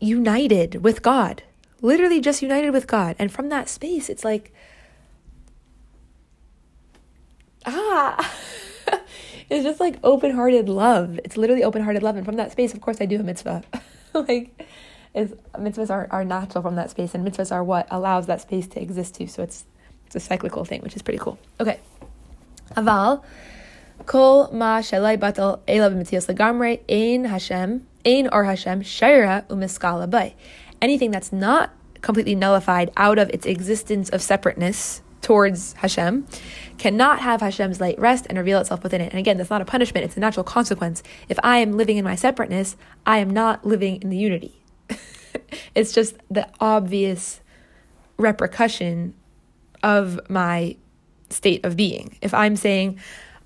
united 0.00 0.82
with 0.82 1.02
God, 1.02 1.42
literally 1.80 2.20
just 2.20 2.42
united 2.42 2.70
with 2.70 2.86
God. 2.86 3.16
And 3.18 3.30
from 3.32 3.48
that 3.48 3.68
space, 3.68 4.08
it's 4.08 4.24
like, 4.24 4.52
ah, 7.64 8.34
it's 9.50 9.64
just 9.64 9.80
like 9.80 9.98
open 10.02 10.32
hearted 10.32 10.68
love. 10.68 11.18
It's 11.24 11.36
literally 11.36 11.64
open 11.64 11.82
hearted 11.82 12.02
love. 12.02 12.16
And 12.16 12.24
from 12.24 12.36
that 12.36 12.52
space, 12.52 12.74
of 12.74 12.80
course, 12.80 13.00
I 13.00 13.06
do 13.06 13.20
a 13.20 13.22
mitzvah. 13.22 13.62
like, 14.14 14.66
is 15.16 15.34
mitzvahs 15.54 15.90
are, 15.90 16.06
are 16.10 16.24
natural 16.24 16.62
from 16.62 16.76
that 16.76 16.90
space, 16.90 17.14
and 17.14 17.26
mitzvahs 17.26 17.50
are 17.50 17.64
what 17.64 17.88
allows 17.90 18.26
that 18.26 18.42
space 18.42 18.66
to 18.68 18.80
exist 18.80 19.14
too. 19.14 19.26
So 19.26 19.42
it's 19.42 19.64
it's 20.04 20.14
a 20.14 20.20
cyclical 20.20 20.64
thing, 20.64 20.82
which 20.82 20.94
is 20.94 21.02
pretty 21.02 21.18
cool. 21.18 21.38
Okay, 21.58 21.80
aval 22.76 23.24
kol 24.04 24.50
ma 24.52 24.80
shelai 24.80 25.16
batal 25.16 25.60
elav 25.66 25.94
b'mitzias 25.94 26.32
legamre 26.32 26.80
ein 26.88 27.24
Hashem 27.24 27.86
Ein 28.06 28.28
or 28.32 28.44
Hashem 28.44 28.82
Shaira 28.82 29.46
umiskala 29.48 30.08
bay. 30.08 30.36
Anything 30.80 31.10
that's 31.10 31.32
not 31.32 31.72
completely 32.02 32.34
nullified 32.34 32.90
out 32.96 33.18
of 33.18 33.28
its 33.30 33.46
existence 33.46 34.08
of 34.10 34.22
separateness 34.22 35.02
towards 35.22 35.72
Hashem 35.72 36.24
cannot 36.78 37.18
have 37.20 37.40
Hashem's 37.40 37.80
light 37.80 37.98
rest 37.98 38.26
and 38.28 38.38
reveal 38.38 38.60
itself 38.60 38.84
within 38.84 39.00
it. 39.00 39.10
And 39.10 39.18
again, 39.18 39.38
that's 39.38 39.50
not 39.50 39.60
a 39.60 39.64
punishment, 39.64 40.04
it's 40.04 40.16
a 40.16 40.20
natural 40.20 40.44
consequence. 40.44 41.02
If 41.28 41.38
I 41.42 41.58
am 41.58 41.76
living 41.76 41.96
in 41.96 42.04
my 42.04 42.14
separateness, 42.14 42.76
I 43.04 43.18
am 43.18 43.30
not 43.30 43.66
living 43.66 44.00
in 44.02 44.10
the 44.10 44.16
unity. 44.16 44.62
it's 45.74 45.92
just 45.92 46.16
the 46.30 46.48
obvious 46.60 47.40
repercussion 48.18 49.14
of 49.82 50.20
my 50.30 50.76
state 51.30 51.64
of 51.64 51.76
being. 51.76 52.16
If 52.22 52.32
I'm 52.32 52.54
saying 52.54 53.00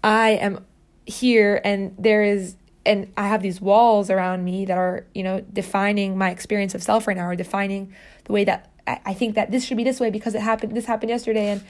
I 0.05 0.33
am 0.33 0.67
here 1.07 1.63
and 1.65 1.95
there 1.99 2.23
is 2.23 2.57
and 2.87 3.13
I 3.17 3.29
have 3.29 3.43
these 3.43 3.61
walls 3.61 4.11
around 4.11 4.45
me 4.45 4.65
that 4.65 4.77
are, 4.77 5.05
you 5.15 5.23
know, 5.23 5.41
defining 5.53 6.17
my 6.17 6.31
experience 6.31 6.75
of 6.75 6.83
self 6.83 7.07
right 7.07 7.17
now 7.17 7.27
or 7.27 7.37
defining 7.37 7.93
the 8.25 8.33
way 8.33 8.45
that 8.45 8.71
I, 8.87 9.01
I 9.07 9.15
think 9.15 9.35
that 9.35 9.51
this 9.51 9.65
should 9.65 9.77
be 9.77 9.85
this 9.85 10.01
way 10.01 10.11
because 10.11 10.35
it 10.35 10.41
happened 10.41 10.75
this 10.77 10.87
happened 10.87 11.11
yesterday. 11.11 11.49
And 11.49 11.63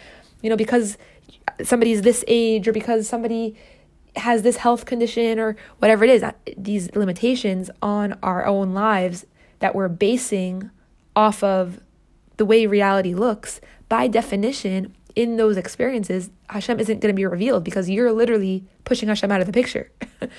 you 0.43 0.51
know 0.51 0.57
because 0.57 0.97
somebody's 1.63 2.03
this 2.03 2.25
age 2.27 2.67
or 2.67 2.73
because 2.73 3.09
somebody 3.09 3.57
has 4.17 4.43
this 4.43 4.57
health 4.57 4.87
condition 4.87 5.39
or 5.39 5.57
whatever 5.79 6.05
it 6.05 6.11
is 6.11 6.25
these 6.57 6.95
limitations 6.95 7.71
on 7.81 8.19
our 8.23 8.45
own 8.47 8.75
lives 8.75 9.27
that 9.61 9.75
we're 9.75 9.89
basing 9.89 10.71
off 11.15 11.43
of 11.45 11.81
the 12.37 12.45
way 12.45 12.67
reality 12.67 13.15
looks 13.15 13.61
by 13.89 14.09
definition 14.09 14.95
in 15.15 15.37
those 15.37 15.57
experiences 15.57 16.31
Hashem 16.49 16.81
isn't 16.81 17.01
going 17.01 17.15
to 17.15 17.17
be 17.17 17.27
revealed 17.27 17.65
because 17.65 17.91
you're 17.91 18.13
literally 18.13 18.65
pushing 18.85 19.09
Hashem 19.09 19.31
out 19.31 19.41
of 19.41 19.47
the 19.47 19.53
picture 19.53 19.91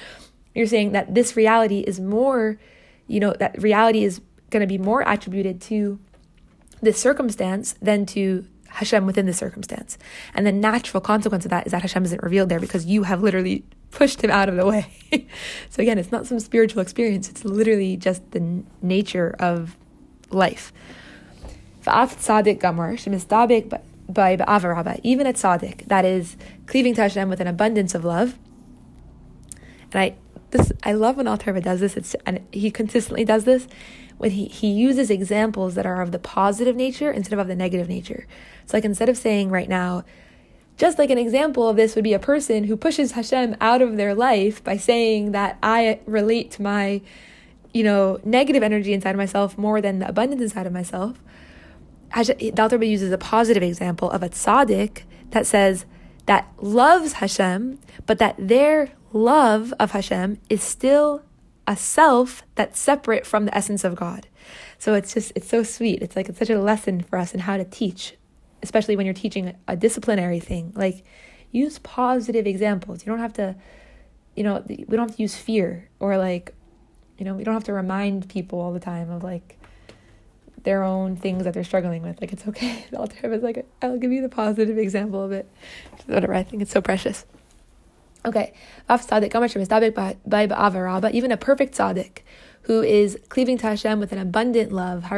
you're 0.54 0.68
saying 0.68 0.92
that 0.92 1.14
this 1.14 1.36
reality 1.36 1.80
is 1.80 2.00
more 2.00 2.58
you 3.08 3.20
know 3.20 3.34
that 3.40 3.62
reality 3.62 4.04
is 4.04 4.22
going 4.50 4.62
to 4.62 4.68
be 4.68 4.78
more 4.78 5.02
attributed 5.08 5.62
to 5.62 6.00
this 6.82 7.00
circumstance 7.00 7.76
than 7.82 8.06
to 8.06 8.46
Hashem 8.68 9.06
within 9.06 9.26
the 9.26 9.34
circumstance. 9.34 9.98
And 10.34 10.48
the 10.48 10.52
natural 10.52 11.02
consequence 11.02 11.46
of 11.46 11.52
that 11.52 11.66
is 11.66 11.72
that 11.72 11.82
Hashem 11.82 12.06
isn't 12.06 12.24
revealed 12.24 12.50
there 12.50 12.60
because 12.60 12.86
you 12.86 13.04
have 13.04 13.22
literally 13.22 13.64
pushed 13.92 14.24
him 14.24 14.32
out 14.32 14.50
of 14.50 14.56
the 14.56 14.66
way. 14.66 14.88
so 15.70 15.82
again, 15.82 15.98
it's 15.98 16.12
not 16.12 16.26
some 16.26 16.40
spiritual 16.40 16.82
experience, 16.82 17.30
it's 17.30 17.44
literally 17.44 17.98
just 17.98 18.32
the 18.32 18.40
n- 18.40 18.68
nature 18.82 19.36
of 19.40 19.78
life. 20.30 20.72
Even 25.04 25.28
at 25.28 25.36
tzaddik, 25.36 25.88
that 25.88 26.06
is 26.06 26.38
cleaving 26.68 26.94
to 26.96 27.02
Hashem 27.02 27.30
with 27.30 27.42
an 27.42 27.48
abundance 27.48 27.94
of 27.96 28.06
love. 28.06 28.38
And 29.92 30.02
I 30.02 30.16
this 30.52 30.72
I 30.84 30.94
love 30.94 31.18
when 31.18 31.28
Alter 31.28 31.60
does 31.60 31.80
this. 31.80 31.98
It's 31.98 32.16
and 32.26 32.46
he 32.52 32.72
consistently 32.72 33.26
does 33.26 33.44
this 33.46 33.68
when 34.18 34.32
he, 34.32 34.46
he 34.46 34.72
uses 34.72 35.10
examples 35.10 35.76
that 35.76 35.86
are 35.86 36.02
of 36.02 36.12
the 36.12 36.20
positive 36.20 36.76
nature 36.76 37.12
instead 37.12 37.34
of 37.34 37.40
of 37.40 37.48
the 37.48 37.56
negative 37.56 37.90
nature. 37.90 38.28
So, 38.66 38.78
like, 38.78 38.86
instead 38.86 39.10
of 39.10 39.18
saying 39.18 39.50
right 39.50 39.68
now, 39.68 40.04
just 40.78 40.98
like 40.98 41.10
an 41.10 41.18
example 41.18 41.68
of 41.68 41.76
this 41.76 41.96
would 41.96 42.04
be 42.04 42.14
a 42.14 42.20
person 42.20 42.64
who 42.64 42.78
pushes 42.78 43.12
Hashem 43.12 43.56
out 43.60 43.82
of 43.82 43.98
their 43.98 44.16
life 44.16 44.64
by 44.64 44.78
saying 44.78 45.32
that 45.32 45.58
I 45.62 46.00
relate 46.06 46.52
to 46.52 46.62
my, 46.62 47.02
you 47.74 47.84
know, 47.84 48.20
negative 48.24 48.64
energy 48.64 48.94
inside 48.94 49.12
of 49.12 49.18
myself 49.18 49.58
more 49.58 49.82
than 49.82 50.00
the 50.00 50.08
abundance 50.08 50.42
inside 50.42 50.68
of 50.68 50.74
myself. 50.74 51.22
Dalter 52.14 52.88
uses 52.88 53.12
a 53.12 53.18
positive 53.18 53.64
example 53.64 54.10
of 54.12 54.24
a 54.24 54.30
tzaddik 54.30 55.04
that 55.32 55.48
says 55.48 55.86
that 56.26 56.52
loves 56.60 57.14
Hashem, 57.14 57.80
but 58.06 58.20
that 58.20 58.36
their 58.38 58.92
love 59.14 59.74
of 59.80 59.92
Hashem 59.92 60.40
is 60.50 60.64
still 60.64 61.24
a 61.68 61.76
self 61.76 62.44
that's 62.56 62.80
separate 62.80 63.26
from 63.26 63.46
the 63.46 63.56
essence 63.56 63.84
of 63.84 63.96
God. 63.96 64.28
So 64.78 64.94
it's 64.94 65.14
just, 65.14 65.32
it's 65.36 65.48
so 65.48 65.64
sweet. 65.64 66.02
It's 66.02 66.16
like, 66.16 66.30
it's 66.30 66.40
such 66.40 66.50
a 66.50 66.60
lesson 66.60 67.02
for 67.02 67.18
us 67.18 67.34
in 67.34 67.42
how 67.42 67.58
to 67.58 67.64
teach, 67.64 68.16
especially 68.64 68.96
when 68.96 69.06
you're 69.06 69.14
teaching 69.14 69.56
a 69.68 69.76
disciplinary 69.76 70.40
thing. 70.40 70.74
Like, 70.76 71.04
use 71.52 71.80
positive 71.80 72.48
examples. 72.48 73.06
You 73.06 73.12
don't 73.12 73.20
have 73.20 73.34
to, 73.34 73.56
you 74.36 74.44
know, 74.44 74.64
we 74.68 74.86
don't 74.86 75.08
have 75.10 75.16
to 75.16 75.22
use 75.22 75.36
fear 75.36 75.90
or 76.00 76.18
like, 76.18 76.54
you 77.18 77.26
know, 77.26 77.36
we 77.36 77.44
don't 77.44 77.54
have 77.54 77.66
to 77.66 77.74
remind 77.74 78.28
people 78.30 78.60
all 78.60 78.74
the 78.74 78.80
time 78.80 79.12
of 79.12 79.24
like 79.24 79.58
their 80.64 80.84
own 80.84 81.16
things 81.16 81.44
that 81.44 81.54
they're 81.54 81.64
struggling 81.64 82.02
with. 82.02 82.20
Like, 82.22 82.34
it's 82.34 82.48
okay. 82.48 82.86
The 82.92 83.00
Alter 83.00 83.34
is 83.34 83.44
like, 83.44 83.66
I'll 83.82 83.98
give 83.98 84.12
you 84.12 84.22
the 84.22 84.30
positive 84.30 84.78
example 84.78 85.24
of 85.24 85.32
it. 85.32 85.50
Whatever. 86.08 86.34
I 86.34 86.44
think 86.44 86.62
it's 86.62 86.72
so 86.72 86.82
precious. 86.82 87.26
Okay, 88.24 88.54
even 88.90 89.02
a 91.32 91.38
perfect 91.38 91.78
tzaddik 91.78 92.20
who 92.64 92.84
is 92.84 93.18
cleaving 93.30 93.58
to 93.58 93.68
Hashem 93.68 94.00
with 94.00 94.12
an 94.12 94.20
abundant 94.20 94.72
love. 94.72 95.12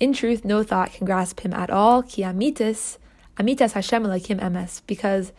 In 0.00 0.12
truth, 0.12 0.44
no 0.44 0.62
thought 0.62 0.92
can 0.92 1.06
grasp 1.06 1.40
him 1.40 1.52
at 1.52 1.70
all. 1.70 2.02
Ki 2.04 2.22
amitis, 2.22 2.98
amitas 3.36 3.72
Hashem 3.72 4.04
elakim 4.04 4.38
emes. 4.40 4.82
Because 4.86 5.32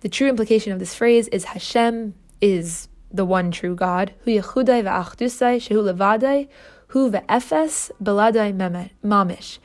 the 0.00 0.08
true 0.08 0.30
implication 0.30 0.72
of 0.72 0.78
this 0.78 0.94
phrase 0.94 1.28
is 1.28 1.44
Hashem 1.44 2.14
is 2.40 2.88
the 3.10 3.26
one 3.26 3.50
true 3.50 3.74
God. 3.74 4.14
Hu 4.24 4.30
yechudai 4.30 4.82
va'achdusai 4.82 5.56
shehu 5.58 5.92
levadai 5.92 6.48
hu 6.88 7.10
beladai 7.10 8.90
mamish. 9.04 9.58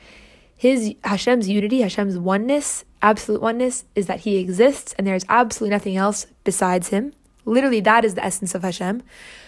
His 0.54 0.94
Hashem's 1.04 1.48
unity, 1.48 1.82
Hashem's 1.82 2.18
oneness 2.18 2.84
absolute 3.02 3.40
oneness 3.40 3.84
is 3.94 4.06
that 4.06 4.20
He 4.20 4.38
exists 4.38 4.94
and 4.98 5.06
there 5.06 5.14
is 5.14 5.24
absolutely 5.28 5.74
nothing 5.74 5.96
else 5.96 6.26
besides 6.44 6.88
Him. 6.88 7.12
Literally, 7.44 7.80
that 7.80 8.04
is 8.04 8.14
the 8.14 8.24
essence 8.24 8.54
of 8.54 8.62
Hashem. 8.62 9.02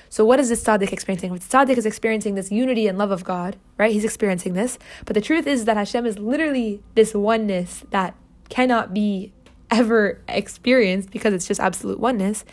So, 0.09 0.25
what 0.25 0.41
is 0.41 0.49
this 0.49 0.65
tzaddik 0.65 0.93
experiencing? 0.93 1.33
The 1.33 1.39
tzaddik 1.39 1.77
is 1.77 1.87
experiencing 1.87 2.35
this 2.35 2.51
unity 2.51 2.87
and 2.89 2.99
love 2.99 3.11
of 3.11 3.25
God, 3.25 3.57
right? 3.79 3.93
He's 3.93 4.05
experiencing 4.05 4.55
this. 4.55 4.79
But 5.05 5.15
the 5.15 5.21
truth 5.21 5.47
is 5.47 5.67
that 5.67 5.77
Hashem 5.77 6.07
is 6.07 6.19
literally 6.19 6.83
this 6.95 7.15
oneness 7.15 7.85
that 7.91 8.17
cannot 8.49 8.93
be 8.93 9.33
ever 9.71 10.21
experienced 10.29 11.11
because 11.11 11.33
it's 11.33 11.47
just 11.47 11.61
absolute 11.61 12.01
oneness. 12.01 12.45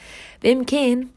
V'im 0.42 1.10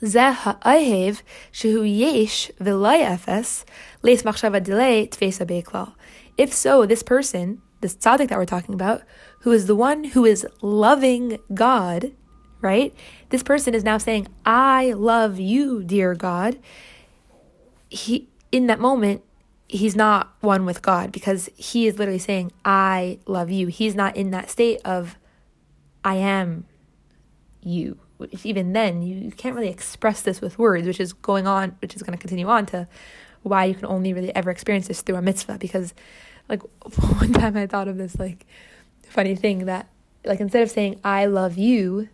zeh 0.00 0.34
ha'ahev 0.34 1.22
shehu 1.52 1.98
yesh 1.98 2.50
v'lay 2.60 3.02
efes 3.02 3.64
leis 4.02 4.22
machshava 4.22 4.62
delay 4.62 5.06
tfesa. 5.06 5.94
If 6.36 6.52
so, 6.52 6.84
this 6.84 7.02
person 7.02 7.62
this 7.84 7.94
tzaddik 7.94 8.28
that 8.28 8.38
we're 8.38 8.46
talking 8.46 8.74
about, 8.74 9.02
who 9.40 9.52
is 9.52 9.66
the 9.66 9.76
one 9.76 10.04
who 10.04 10.24
is 10.24 10.46
loving 10.62 11.38
God, 11.52 12.12
right? 12.62 12.94
This 13.28 13.42
person 13.42 13.74
is 13.74 13.84
now 13.84 13.98
saying, 13.98 14.26
I 14.46 14.94
love 14.94 15.38
you, 15.38 15.84
dear 15.84 16.14
God. 16.14 16.58
He, 17.90 18.30
in 18.50 18.68
that 18.68 18.80
moment, 18.80 19.22
he's 19.68 19.94
not 19.94 20.34
one 20.40 20.64
with 20.64 20.80
God 20.80 21.12
because 21.12 21.50
he 21.56 21.86
is 21.86 21.98
literally 21.98 22.18
saying, 22.18 22.52
I 22.64 23.18
love 23.26 23.50
you. 23.50 23.66
He's 23.66 23.94
not 23.94 24.16
in 24.16 24.30
that 24.30 24.48
state 24.48 24.80
of, 24.82 25.18
I 26.02 26.14
am 26.14 26.64
you. 27.60 27.98
Even 28.44 28.72
then, 28.72 29.02
you 29.02 29.30
can't 29.30 29.54
really 29.54 29.68
express 29.68 30.22
this 30.22 30.40
with 30.40 30.58
words, 30.58 30.86
which 30.86 31.00
is 31.00 31.12
going 31.12 31.46
on, 31.46 31.76
which 31.82 31.94
is 31.94 32.02
going 32.02 32.16
to 32.16 32.20
continue 32.20 32.48
on 32.48 32.64
to 32.66 32.88
why 33.42 33.66
you 33.66 33.74
can 33.74 33.84
only 33.84 34.14
really 34.14 34.34
ever 34.34 34.50
experience 34.50 34.88
this 34.88 35.02
through 35.02 35.16
a 35.16 35.22
mitzvah 35.22 35.58
because 35.58 35.92
like 36.48 36.62
one 37.18 37.32
time 37.32 37.56
I 37.56 37.66
thought 37.66 37.88
of 37.88 37.96
this 37.96 38.18
like 38.18 38.46
funny 39.08 39.36
thing 39.36 39.66
that 39.66 39.88
like 40.24 40.40
instead 40.40 40.62
of 40.62 40.70
saying 40.70 41.00
I 41.04 41.26
love 41.26 41.56
you, 41.56 42.08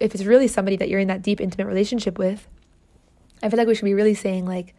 if 0.00 0.14
it's 0.14 0.24
really 0.24 0.48
somebody 0.48 0.76
that 0.76 0.88
you're 0.88 1.00
in 1.00 1.08
that 1.08 1.22
deep 1.22 1.40
intimate 1.40 1.66
relationship 1.66 2.18
with, 2.18 2.48
I 3.42 3.48
feel 3.48 3.58
like 3.58 3.68
we 3.68 3.74
should 3.74 3.84
be 3.84 3.94
really 3.94 4.14
saying 4.14 4.46
like 4.46 4.74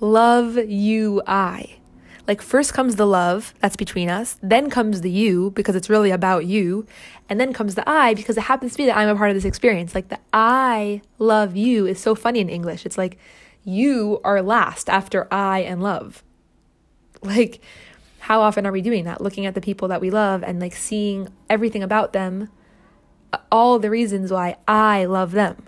love 0.00 0.56
you 0.56 1.22
I. 1.26 1.78
Like 2.26 2.42
first 2.42 2.74
comes 2.74 2.96
the 2.96 3.06
love 3.06 3.54
that's 3.60 3.76
between 3.76 4.10
us, 4.10 4.38
then 4.42 4.68
comes 4.68 5.00
the 5.00 5.10
you 5.10 5.50
because 5.52 5.74
it's 5.74 5.88
really 5.88 6.10
about 6.10 6.44
you, 6.44 6.86
and 7.28 7.40
then 7.40 7.54
comes 7.54 7.74
the 7.74 7.88
I 7.88 8.12
because 8.12 8.36
it 8.36 8.42
happens 8.42 8.72
to 8.72 8.78
be 8.78 8.86
that 8.86 8.98
I'm 8.98 9.08
a 9.08 9.16
part 9.16 9.30
of 9.30 9.34
this 9.34 9.46
experience. 9.46 9.94
Like 9.94 10.08
the 10.08 10.18
I 10.32 11.00
love 11.18 11.56
you 11.56 11.86
is 11.86 11.98
so 11.98 12.14
funny 12.14 12.40
in 12.40 12.50
English. 12.50 12.84
It's 12.84 12.98
like 12.98 13.18
you 13.64 14.20
are 14.24 14.42
last 14.42 14.90
after 14.90 15.26
I 15.32 15.60
and 15.60 15.82
love. 15.82 16.22
Like 17.22 17.62
how 18.20 18.40
often 18.40 18.66
are 18.66 18.72
we 18.72 18.82
doing 18.82 19.04
that? 19.04 19.20
Looking 19.20 19.46
at 19.46 19.54
the 19.54 19.60
people 19.60 19.88
that 19.88 20.00
we 20.00 20.10
love 20.10 20.42
and 20.42 20.60
like 20.60 20.74
seeing 20.74 21.28
everything 21.48 21.82
about 21.82 22.12
them, 22.12 22.50
all 23.50 23.78
the 23.78 23.90
reasons 23.90 24.32
why 24.32 24.56
I 24.66 25.04
love 25.04 25.32
them, 25.32 25.62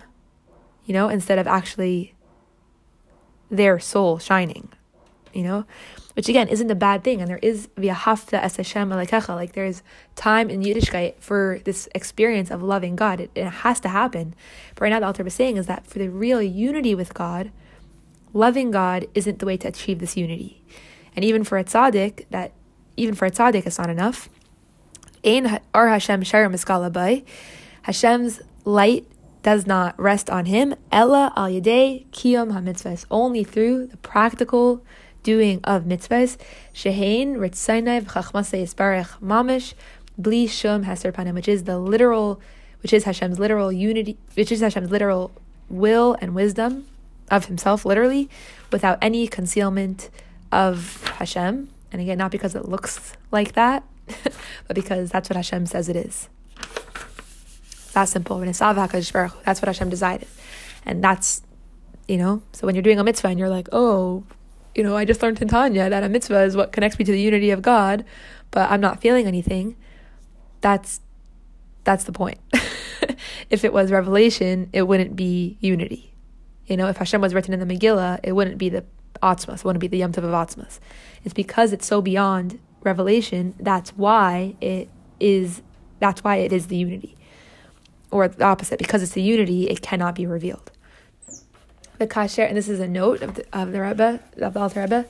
you 0.85 0.93
know, 0.93 1.09
instead 1.09 1.39
of 1.39 1.47
actually 1.47 2.13
their 3.49 3.79
soul 3.79 4.19
shining, 4.19 4.69
you 5.33 5.43
know, 5.43 5.65
which 6.13 6.27
again 6.27 6.47
isn't 6.47 6.69
a 6.69 6.75
bad 6.75 7.03
thing. 7.03 7.21
And 7.21 7.29
there 7.29 7.39
is 7.41 7.67
v'ahavta 7.77 8.33
es 8.33 8.57
Hashem 8.57 8.89
like 8.89 9.53
there's 9.53 9.83
time 10.15 10.49
in 10.49 10.61
Yiddishkeit 10.61 11.15
for 11.19 11.59
this 11.63 11.87
experience 11.95 12.51
of 12.51 12.61
loving 12.61 12.95
God. 12.95 13.19
It, 13.19 13.31
it 13.35 13.45
has 13.45 13.79
to 13.81 13.89
happen. 13.89 14.35
But 14.75 14.81
right 14.81 14.89
now, 14.89 14.99
the 14.99 15.05
Alter 15.05 15.23
was 15.23 15.33
saying 15.33 15.57
is 15.57 15.67
that 15.67 15.87
for 15.87 15.99
the 15.99 16.09
real 16.09 16.41
unity 16.41 16.95
with 16.95 17.13
God, 17.13 17.51
loving 18.33 18.71
God 18.71 19.07
isn't 19.13 19.39
the 19.39 19.45
way 19.45 19.57
to 19.57 19.67
achieve 19.67 19.99
this 19.99 20.17
unity. 20.17 20.63
And 21.15 21.25
even 21.25 21.43
for 21.43 21.57
a 21.57 21.63
tzaddik, 21.63 22.25
that 22.29 22.51
even 22.97 23.15
for 23.15 23.25
a 23.25 23.31
tzaddik, 23.31 23.65
it's 23.65 23.77
not 23.77 23.89
enough. 23.89 24.29
Ein 25.25 25.59
ar 25.73 25.89
Hashem 25.89 26.21
sharim 26.21 27.23
Hashem's 27.83 28.41
light 28.63 29.05
does 29.43 29.65
not 29.65 29.99
rest 29.99 30.29
on 30.29 30.45
him. 30.45 30.75
Ella 30.91 31.33
al 31.35 31.49
yadei 31.49 32.05
kiyom 32.11 32.51
hamitzvahs. 32.51 33.05
Only 33.09 33.43
through 33.43 33.87
the 33.87 33.97
practical 33.97 34.83
doing 35.23 35.59
of 35.63 35.83
mitzvahs, 35.83 36.37
shehein 36.73 37.35
ritzainai 37.35 38.01
v'chachmasei 38.01 38.63
yisbarech 38.63 39.19
mamish, 39.19 39.73
bli 40.17 40.47
shum 40.47 40.85
heser 40.85 41.11
panim, 41.11 41.33
which 41.33 41.47
is 41.47 41.63
the 41.63 41.79
literal, 41.79 42.39
which 42.81 42.93
is 42.93 43.03
Hashem's 43.03 43.39
literal 43.39 43.71
unity, 43.71 44.17
which 44.35 44.51
is 44.51 44.61
Hashem's 44.61 44.91
literal 44.91 45.31
will 45.69 46.15
and 46.21 46.35
wisdom 46.35 46.87
of 47.29 47.45
Himself, 47.45 47.85
literally, 47.85 48.29
without 48.71 48.97
any 49.01 49.27
concealment 49.27 50.09
of 50.51 51.07
Hashem. 51.17 51.69
And 51.91 52.01
again, 52.01 52.17
not 52.17 52.31
because 52.31 52.55
it 52.55 52.65
looks 52.65 53.13
like 53.31 53.53
that, 53.53 53.83
but 54.67 54.75
because 54.75 55.09
that's 55.09 55.29
what 55.29 55.35
Hashem 55.35 55.65
says 55.65 55.89
it 55.89 55.95
is. 55.95 56.29
That 57.93 58.05
simple. 58.05 58.39
That's 58.39 58.61
what 58.61 59.63
Hashem 59.63 59.89
decided. 59.89 60.27
And 60.85 61.03
that's, 61.03 61.41
you 62.07 62.17
know, 62.17 62.41
so 62.53 62.65
when 62.65 62.75
you're 62.75 62.81
doing 62.81 62.99
a 62.99 63.03
mitzvah 63.03 63.27
and 63.27 63.39
you're 63.39 63.49
like, 63.49 63.67
oh, 63.71 64.23
you 64.75 64.83
know, 64.83 64.95
I 64.95 65.05
just 65.05 65.21
learned 65.21 65.41
in 65.41 65.47
Tanya 65.47 65.89
that 65.89 66.03
a 66.03 66.09
mitzvah 66.09 66.43
is 66.43 66.55
what 66.55 66.71
connects 66.71 66.97
me 66.97 67.05
to 67.05 67.11
the 67.11 67.19
unity 67.19 67.51
of 67.51 67.61
God, 67.61 68.05
but 68.51 68.71
I'm 68.71 68.81
not 68.81 69.01
feeling 69.01 69.27
anything. 69.27 69.75
That's 70.61 71.01
that's 71.83 72.03
the 72.03 72.11
point. 72.11 72.39
if 73.49 73.65
it 73.65 73.73
was 73.73 73.91
revelation, 73.91 74.69
it 74.71 74.83
wouldn't 74.83 75.15
be 75.15 75.57
unity. 75.59 76.13
You 76.67 76.77
know, 76.77 76.87
if 76.87 76.97
Hashem 76.97 77.19
was 77.19 77.33
written 77.33 77.53
in 77.53 77.59
the 77.59 77.65
Megillah, 77.65 78.19
it 78.23 78.33
wouldn't 78.33 78.57
be 78.57 78.69
the 78.69 78.85
Atzmas, 79.21 79.47
want 79.47 79.65
wouldn't 79.65 79.81
be 79.81 79.87
the 79.87 79.97
Yom 79.97 80.11
Tov 80.11 80.23
of 80.23 80.31
Atzmas. 80.31 80.79
It's 81.23 81.33
because 81.33 81.73
it's 81.73 81.85
so 81.85 82.01
beyond 82.01 82.59
revelation, 82.83 83.53
that's 83.59 83.91
why 83.91 84.55
it 84.61 84.89
is 85.19 85.61
that's 85.99 86.23
why 86.23 86.37
it 86.37 86.51
is 86.51 86.67
the 86.67 86.77
unity. 86.77 87.15
Or 88.09 88.27
the 88.27 88.43
opposite, 88.43 88.79
because 88.79 89.03
it's 89.03 89.13
the 89.13 89.21
unity, 89.21 89.69
it 89.69 89.81
cannot 89.81 90.15
be 90.15 90.25
revealed 90.25 90.71
the 92.01 92.07
kasher, 92.07 92.45
and 92.45 92.57
this 92.57 92.67
is 92.67 92.79
a 92.79 92.87
note 92.87 93.21
of 93.21 93.35
the, 93.35 93.45
of 93.53 93.71
the 93.71 93.79
Rebbe, 93.79 94.19
of 94.41 94.53
the 94.53 94.59
Alter 94.59 94.81
Rebbe, 94.81 95.05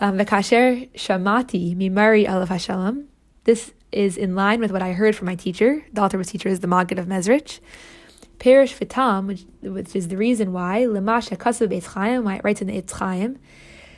um, 0.00 0.16
the 0.16 0.24
kasher 0.24 0.90
shamati 0.94 1.76
mimari 1.76 2.26
alav 2.26 2.48
hashalom. 2.48 3.04
This 3.44 3.72
is 3.92 4.16
in 4.16 4.34
line 4.34 4.58
with 4.58 4.72
what 4.72 4.82
I 4.82 4.92
heard 4.92 5.14
from 5.14 5.26
my 5.26 5.34
teacher. 5.34 5.84
The 5.92 6.00
Alter 6.00 6.16
Rebbe's 6.16 6.32
teacher 6.32 6.48
is 6.48 6.60
the 6.60 6.66
Maggid 6.66 6.98
of 6.98 7.06
Mezritch. 7.06 7.60
Perish 8.44 8.76
Vitam, 8.76 9.26
which, 9.26 9.46
which 9.62 9.96
is 9.96 10.08
the 10.08 10.18
reason 10.18 10.52
why, 10.52 10.82
Lemasha 10.82 11.34
Kasu 11.34 11.66
Beitz 11.66 11.94
Chaim, 11.94 12.24
why 12.24 12.34
it 12.34 12.42
writes 12.44 12.60
in 12.60 12.66
the 12.66 12.78
Eitz 12.78 12.92
Chaim, 12.92 13.38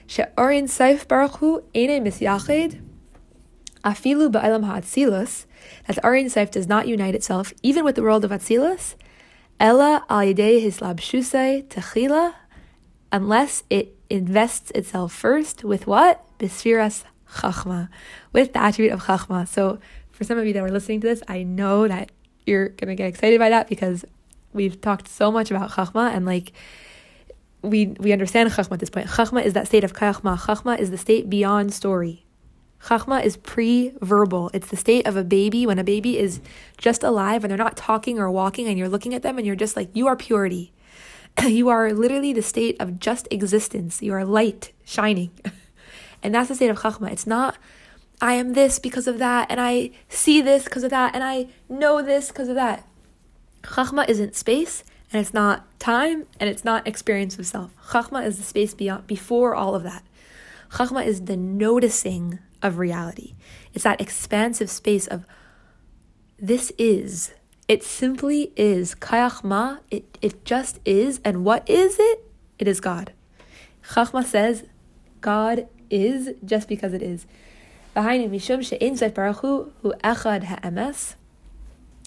She'orin 0.06 0.68
Saif 0.68 1.08
Baruch 1.08 1.38
Hu 1.38 1.64
Ene 1.74 2.00
Misyached, 2.04 2.80
Afilu 3.82 4.30
Ba'elam 4.30 4.64
Ha'atzilus, 4.64 5.46
that 5.88 5.96
the 5.96 6.02
Arin 6.02 6.26
Saif 6.26 6.52
does 6.52 6.68
not 6.68 6.86
unite 6.86 7.16
itself, 7.16 7.52
even 7.64 7.84
with 7.84 7.96
the 7.96 8.04
world 8.04 8.24
of 8.24 8.30
Atzilus, 8.30 8.94
Ella 9.58 10.04
al 10.08 10.18
yedei 10.18 10.64
hislabshusei 10.64 11.66
techila, 11.66 12.34
unless 13.10 13.64
it 13.68 13.96
invests 14.08 14.70
itself 14.76 15.12
first 15.12 15.64
with 15.64 15.88
what? 15.88 16.24
Bisfiras 16.38 17.02
chachma, 17.38 17.88
with 18.32 18.52
the 18.52 18.60
attribute 18.60 18.92
of 18.92 19.02
chachma. 19.06 19.48
So 19.48 19.80
for 20.12 20.22
some 20.22 20.38
of 20.38 20.46
you 20.46 20.52
that 20.52 20.62
were 20.62 20.70
listening 20.70 21.00
to 21.00 21.08
this, 21.08 21.20
I 21.26 21.42
know 21.42 21.88
that 21.88 22.12
you're 22.46 22.68
gonna 22.68 22.94
get 22.94 23.08
excited 23.08 23.40
by 23.40 23.50
that 23.50 23.68
because 23.68 24.04
we've 24.56 24.80
talked 24.80 25.08
so 25.08 25.30
much 25.30 25.50
about 25.50 25.70
chachma 25.70 26.12
and 26.14 26.26
like 26.26 26.52
we 27.62 27.86
we 27.98 28.12
understand 28.12 28.50
chachma 28.50 28.72
at 28.72 28.80
this 28.80 28.90
point. 28.90 29.06
Chachma 29.06 29.44
is 29.44 29.52
that 29.52 29.66
state 29.66 29.84
of 29.84 29.92
chachma. 29.92 30.38
Chachma 30.38 30.78
is 30.78 30.90
the 30.90 30.98
state 30.98 31.30
beyond 31.30 31.72
story. 31.72 32.24
Chachma 32.82 33.24
is 33.24 33.36
pre 33.36 33.92
verbal. 34.00 34.50
It's 34.54 34.68
the 34.68 34.76
state 34.76 35.06
of 35.06 35.16
a 35.16 35.24
baby 35.24 35.66
when 35.66 35.78
a 35.78 35.84
baby 35.84 36.18
is 36.18 36.40
just 36.78 37.02
alive 37.02 37.42
and 37.42 37.50
they're 37.50 37.58
not 37.58 37.76
talking 37.76 38.18
or 38.18 38.30
walking, 38.30 38.66
and 38.68 38.78
you're 38.78 38.88
looking 38.88 39.14
at 39.14 39.22
them 39.22 39.38
and 39.38 39.46
you're 39.46 39.56
just 39.56 39.76
like, 39.76 39.90
you 39.94 40.06
are 40.06 40.16
purity. 40.16 40.72
you 41.46 41.68
are 41.68 41.92
literally 41.92 42.32
the 42.32 42.42
state 42.42 42.76
of 42.80 42.98
just 42.98 43.28
existence. 43.30 44.02
You 44.02 44.14
are 44.14 44.24
light 44.24 44.72
shining. 44.84 45.30
and 46.22 46.34
that's 46.34 46.48
the 46.48 46.54
state 46.54 46.70
of 46.70 46.78
Chachma. 46.78 47.10
It's 47.10 47.26
not, 47.26 47.56
I 48.20 48.34
am 48.34 48.54
this 48.54 48.78
because 48.78 49.06
of 49.06 49.18
that, 49.18 49.50
and 49.50 49.60
I 49.60 49.90
see 50.08 50.40
this 50.40 50.64
because 50.64 50.84
of 50.84 50.90
that, 50.90 51.14
and 51.14 51.22
I 51.22 51.48
know 51.68 52.02
this 52.02 52.28
because 52.28 52.48
of 52.48 52.54
that. 52.54 52.85
Chachma 53.66 54.08
isn't 54.08 54.34
space, 54.34 54.84
and 55.12 55.20
it's 55.20 55.34
not 55.34 55.78
time, 55.78 56.26
and 56.40 56.48
it's 56.48 56.64
not 56.64 56.86
experience 56.86 57.38
of 57.38 57.46
self. 57.46 57.70
Chachma 57.88 58.24
is 58.24 58.38
the 58.38 58.42
space 58.42 58.74
beyond, 58.74 59.06
before 59.06 59.54
all 59.54 59.74
of 59.74 59.82
that. 59.82 60.02
Chachma 60.70 61.04
is 61.04 61.22
the 61.22 61.36
noticing 61.36 62.38
of 62.62 62.78
reality. 62.78 63.34
It's 63.74 63.84
that 63.84 64.00
expansive 64.00 64.70
space 64.70 65.06
of 65.06 65.26
this 66.38 66.72
is. 66.78 67.32
It 67.68 67.82
simply 67.82 68.52
is. 68.56 68.94
Kayachma, 68.94 69.80
it, 69.90 70.18
it 70.22 70.44
just 70.44 70.78
is. 70.84 71.20
And 71.24 71.44
what 71.44 71.68
is 71.68 71.96
it? 71.98 72.24
It 72.58 72.68
is 72.68 72.80
God. 72.80 73.12
Chachma 73.90 74.24
says 74.24 74.64
God 75.20 75.68
is 75.90 76.30
just 76.44 76.68
because 76.68 76.92
it 76.92 77.02
is. 77.02 77.26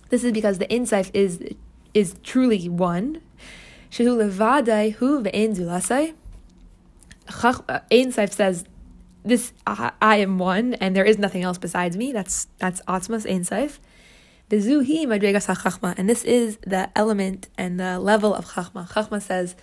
This 0.09 0.23
is 0.23 0.31
because 0.31 0.57
the 0.57 0.71
Ein 0.73 0.85
Sof 0.85 1.11
is 1.13 1.39
is 1.93 2.15
truly 2.23 2.69
one. 2.69 3.21
Shehu 3.91 4.17
levadai 4.17 4.93
hu 4.93 5.23
ve'en 5.23 5.55
zulasai. 5.55 6.13
Ein 7.91 8.07
uh, 8.07 8.27
says 8.27 8.65
this 9.23 9.53
I, 9.67 9.91
I, 10.01 10.15
am 10.17 10.39
one 10.39 10.73
and 10.75 10.95
there 10.95 11.05
is 11.05 11.17
nothing 11.17 11.43
else 11.43 11.57
besides 11.57 11.95
me. 11.95 12.11
That's 12.11 12.47
that's 12.57 12.81
Atzmas 12.81 13.29
Ein 13.29 13.41
Saif. 13.41 13.79
Bezuhi 14.49 15.05
Madregas 15.05 15.53
HaChachma. 15.53 15.93
And 15.97 16.09
this 16.09 16.23
is 16.23 16.57
the 16.65 16.89
element 16.97 17.49
and 17.57 17.79
the 17.79 17.99
level 17.99 18.33
of 18.33 18.53
Chachma. 18.53 18.89
Chachma 18.89 19.21
says, 19.21 19.55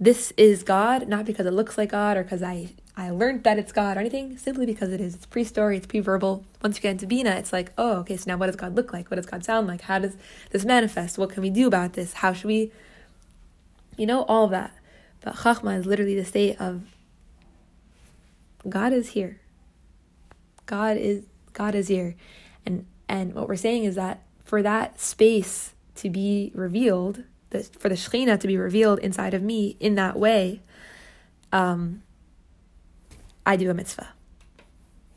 this 0.00 0.32
is 0.36 0.64
God, 0.64 1.06
not 1.06 1.24
because 1.24 1.46
it 1.46 1.52
looks 1.52 1.78
like 1.78 1.90
God 1.90 2.16
or 2.16 2.24
because 2.24 2.42
I, 2.42 2.70
I 2.96 3.10
learned 3.10 3.42
that 3.42 3.58
it's 3.58 3.72
God 3.72 3.96
or 3.96 4.00
anything, 4.00 4.38
simply 4.38 4.66
because 4.66 4.92
it 4.92 5.00
is. 5.00 5.16
It's 5.16 5.26
pre-story, 5.26 5.78
it's 5.78 5.86
pre-verbal. 5.86 6.44
Once 6.62 6.76
you 6.76 6.82
get 6.82 6.92
into 6.92 7.06
Bina, 7.06 7.30
it's 7.30 7.52
like, 7.52 7.72
oh, 7.76 7.96
okay, 7.98 8.16
so 8.16 8.24
now 8.28 8.36
what 8.36 8.46
does 8.46 8.56
God 8.56 8.76
look 8.76 8.92
like? 8.92 9.10
What 9.10 9.16
does 9.16 9.26
God 9.26 9.44
sound 9.44 9.66
like? 9.66 9.82
How 9.82 9.98
does 9.98 10.16
this 10.50 10.64
manifest? 10.64 11.18
What 11.18 11.30
can 11.30 11.42
we 11.42 11.50
do 11.50 11.66
about 11.66 11.94
this? 11.94 12.14
How 12.14 12.32
should 12.32 12.46
we, 12.46 12.70
you 13.96 14.06
know, 14.06 14.22
all 14.24 14.44
of 14.44 14.50
that. 14.52 14.72
But 15.22 15.36
Chachma 15.36 15.76
is 15.76 15.86
literally 15.86 16.14
the 16.14 16.24
state 16.24 16.60
of 16.60 16.82
God 18.68 18.92
is 18.92 19.10
here. 19.10 19.40
God 20.66 20.96
is 20.96 21.24
God 21.52 21.74
is 21.74 21.88
here. 21.88 22.14
And 22.64 22.86
and 23.08 23.34
what 23.34 23.48
we're 23.48 23.56
saying 23.56 23.84
is 23.84 23.96
that 23.96 24.22
for 24.44 24.62
that 24.62 25.00
space 25.00 25.72
to 25.96 26.10
be 26.10 26.52
revealed, 26.54 27.24
that 27.50 27.66
for 27.66 27.88
the 27.88 27.94
Shekhinah 27.94 28.38
to 28.40 28.46
be 28.46 28.56
revealed 28.56 28.98
inside 29.00 29.34
of 29.34 29.42
me 29.42 29.76
in 29.80 29.96
that 29.96 30.16
way, 30.16 30.60
um, 31.52 32.02
I 33.46 33.56
do 33.56 33.70
a 33.70 33.74
mitzvah. 33.74 34.08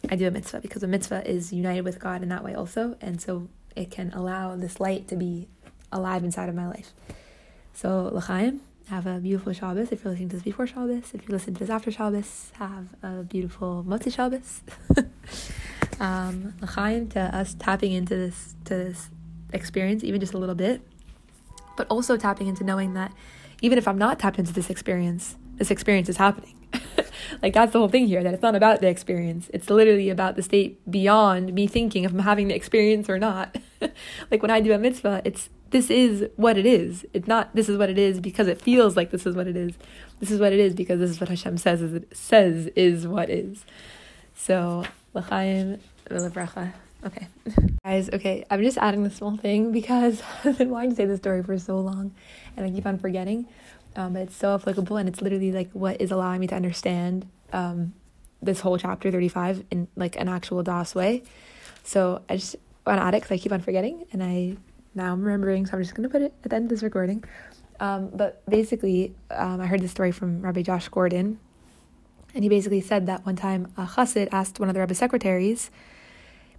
I 0.10 0.16
do 0.16 0.28
a 0.28 0.32
mitzvah 0.32 0.62
because 0.62 0.84
a 0.84 0.88
mitzvah 0.88 1.30
is 1.30 1.52
united 1.52 1.82
with 1.82 2.00
God 2.00 2.24
in 2.24 2.30
that 2.30 2.44
way 2.44 2.54
also, 2.54 2.98
and 3.02 3.22
so 3.22 3.50
it 3.76 3.92
can 3.92 4.12
allow 4.14 4.56
this 4.56 4.80
light 4.80 5.08
to 5.10 5.16
be 5.16 5.48
alive 5.92 6.24
inside 6.24 6.50
of 6.50 6.56
my 6.56 6.68
life. 6.68 6.94
So 7.74 8.10
l'chaim, 8.14 8.62
have 8.90 9.06
a 9.06 9.20
beautiful 9.20 9.54
Shabbos. 9.54 9.92
If 9.92 10.04
you're 10.04 10.12
listening 10.12 10.30
to 10.30 10.38
this 10.38 10.44
before 10.44 10.66
Shabbos, 10.66 11.14
if 11.14 11.28
you're 11.28 11.38
listening 11.38 11.56
to 11.56 11.60
this 11.60 11.70
after 11.70 11.92
Shabbos, 11.92 12.52
have 12.54 12.88
a 13.04 13.24
beautiful 13.24 13.84
Motzei 13.88 14.14
Shabbos. 14.14 14.62
um, 16.00 16.54
l'chaim 16.62 17.10
to 17.10 17.20
us 17.20 17.54
tapping 17.60 17.92
into 17.92 18.16
this 18.16 18.56
to 18.66 18.76
this 18.76 19.10
experience, 19.52 20.04
even 20.04 20.20
just 20.20 20.34
a 20.34 20.38
little 20.38 20.56
bit, 20.56 20.82
but 21.76 21.88
also 21.90 22.18
tapping 22.18 22.48
into 22.48 22.64
knowing 22.64 22.94
that 22.94 23.12
even 23.62 23.78
if 23.78 23.88
I'm 23.88 23.98
not 23.98 24.20
tapped 24.20 24.40
into 24.40 24.54
this 24.54 24.70
experience, 24.70 25.36
this 25.56 25.72
experience 25.72 26.08
is 26.08 26.18
happening. 26.18 26.57
Like 27.42 27.54
that's 27.54 27.74
the 27.74 27.80
whole 27.80 27.90
thing 27.90 28.08
here 28.08 28.24
that 28.24 28.34
it's 28.34 28.44
not 28.44 28.56
about 28.56 28.82
the 28.82 28.88
experience 28.88 29.50
it's 29.54 29.70
literally 29.70 30.10
about 30.10 30.36
the 30.36 30.42
state 30.42 30.80
beyond 30.90 31.54
me 31.54 31.68
thinking 31.68 32.04
if 32.04 32.12
i'm 32.12 32.20
having 32.20 32.48
the 32.48 32.56
experience 32.56 33.10
or 33.10 33.20
not 33.20 33.56
like 34.32 34.42
when 34.42 34.52
i 34.52 34.60
do 34.60 34.74
a 34.74 34.78
mitzvah 34.78 35.22
it's 35.26 35.50
this 35.72 35.90
is 35.90 36.30
what 36.36 36.58
it 36.58 36.66
is. 36.66 37.06
It's 37.14 37.28
not 37.28 37.54
this 37.56 37.70
is 37.70 37.78
what 37.78 37.90
it 37.90 37.98
is 37.98 38.20
because 38.20 38.48
it 38.48 38.62
feels 38.62 38.96
like 38.96 39.12
this 39.12 39.26
is 39.26 39.36
what 39.36 39.48
it 39.48 39.56
is. 39.56 39.74
This 40.20 40.32
is 40.32 40.40
what 40.40 40.54
it 40.54 40.60
is 40.60 40.74
because 40.74 41.00
this 41.00 41.10
is 41.10 41.20
what 41.20 41.30
Hashem 41.30 41.58
says 41.58 41.82
is 41.82 41.94
it 41.94 42.16
says 42.16 42.68
is 42.76 43.08
what 43.08 43.30
is. 43.30 43.66
So 44.36 44.86
l'chaim 45.14 45.80
v'lebracha. 46.10 46.74
Okay, 47.06 47.28
guys. 47.84 48.10
Okay, 48.12 48.46
I'm 48.50 48.64
just 48.64 48.78
adding 48.78 49.04
this 49.04 49.16
small 49.16 49.38
thing 49.38 49.72
because 49.72 50.22
I've 50.44 50.58
been 50.58 50.70
wanting 50.70 50.92
to 50.92 50.96
say 50.96 51.06
this 51.06 51.20
story 51.20 51.44
for 51.44 51.58
so 51.58 51.80
long, 51.80 52.14
and 52.56 52.66
I 52.66 52.72
keep 52.72 52.86
on 52.86 52.98
forgetting. 52.98 53.48
Um, 53.98 54.14
but 54.14 54.22
it's 54.22 54.36
so 54.36 54.54
applicable, 54.54 54.96
and 54.98 55.10
it's 55.10 55.22
literally 55.22 55.52
like 55.52 55.72
what 55.72 56.00
is 56.00 56.12
allowing 56.12 56.40
me 56.40 56.48
to 56.48 56.56
understand 56.56 57.28
um, 57.52 57.94
this 58.42 58.60
whole 58.60 58.78
chapter 58.78 59.12
35 59.12 59.66
in 59.72 59.88
like 59.96 60.16
an 60.18 60.30
actual 60.30 60.62
DOS 60.64 60.94
way. 60.96 61.24
So 61.84 62.22
I 62.30 62.38
just 62.38 62.56
want 62.86 63.00
to 63.00 63.04
add 63.04 63.16
it 63.16 63.24
because 63.24 63.32
I 63.32 63.38
keep 63.42 63.52
on 63.52 63.60
forgetting, 63.60 64.06
and 64.14 64.24
I 64.24 64.56
now 64.94 65.14
I'm 65.14 65.24
remembering, 65.24 65.66
so 65.66 65.74
I'm 65.74 65.84
just 65.84 65.96
going 65.96 66.08
to 66.08 66.10
put 66.10 66.22
it 66.22 66.34
at 66.44 66.50
the 66.50 66.56
end 66.56 66.66
of 66.66 66.70
this 66.70 66.84
recording. 66.84 67.24
Um, 67.80 68.10
but 68.14 68.48
basically, 68.50 69.14
um, 69.32 69.62
I 69.62 69.66
heard 69.66 69.82
this 69.82 69.92
story 69.92 70.12
from 70.12 70.42
Rabbi 70.42 70.62
Josh 70.62 70.88
Gordon, 70.90 71.40
and 72.34 72.44
he 72.44 72.50
basically 72.50 72.82
said 72.82 73.08
that 73.08 73.26
one 73.26 73.36
time 73.36 73.72
a 73.78 73.86
chassid 73.86 74.30
asked 74.32 74.60
one 74.60 74.70
of 74.70 74.76
the 74.76 74.80
Rebbe's 74.82 75.00
secretaries, 75.00 75.72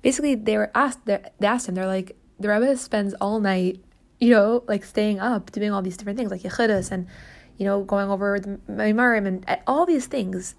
basically 0.02 0.34
they 0.34 0.56
were 0.56 0.70
asked, 0.74 1.04
they 1.06 1.20
asked 1.40 1.68
him, 1.68 1.74
they're 1.74 1.86
like, 1.86 2.16
the 2.40 2.48
Rebbe 2.48 2.76
spends 2.76 3.14
all 3.14 3.40
night, 3.40 3.80
you 4.18 4.30
know, 4.30 4.64
like 4.66 4.84
staying 4.84 5.20
up, 5.20 5.52
doing 5.52 5.70
all 5.70 5.82
these 5.82 5.96
different 5.96 6.18
things, 6.18 6.30
like 6.30 6.42
Yechidus 6.42 6.90
and, 6.90 7.06
you 7.56 7.64
know, 7.64 7.82
going 7.82 8.10
over 8.10 8.40
the 8.40 8.58
Maamarim 8.70 9.26
and 9.26 9.46
all 9.66 9.86
these 9.86 10.06
things, 10.06 10.54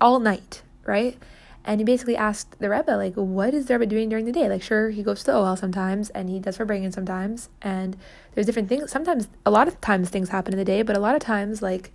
all 0.00 0.18
night, 0.18 0.62
right? 0.84 1.16
And 1.64 1.80
he 1.80 1.84
basically 1.84 2.16
asked 2.16 2.58
the 2.58 2.68
Rebbe, 2.68 2.90
like, 2.90 3.14
what 3.14 3.54
is 3.54 3.66
the 3.66 3.78
Rebbe 3.78 3.88
doing 3.88 4.10
during 4.10 4.26
the 4.26 4.32
day? 4.32 4.50
Like, 4.50 4.62
sure, 4.62 4.90
he 4.90 5.02
goes 5.02 5.20
to 5.20 5.26
the 5.26 5.32
Ohel 5.32 5.58
sometimes, 5.58 6.10
and 6.10 6.28
he 6.28 6.38
does 6.38 6.58
farbrengen 6.58 6.92
sometimes, 6.92 7.48
and 7.62 7.96
there's 8.34 8.44
different 8.44 8.68
things. 8.68 8.90
Sometimes, 8.90 9.28
a 9.46 9.50
lot 9.50 9.66
of 9.66 9.80
times 9.80 10.10
things 10.10 10.28
happen 10.28 10.52
in 10.52 10.58
the 10.58 10.64
day, 10.64 10.82
but 10.82 10.94
a 10.94 11.00
lot 11.00 11.14
of 11.14 11.22
times, 11.22 11.62
like, 11.62 11.90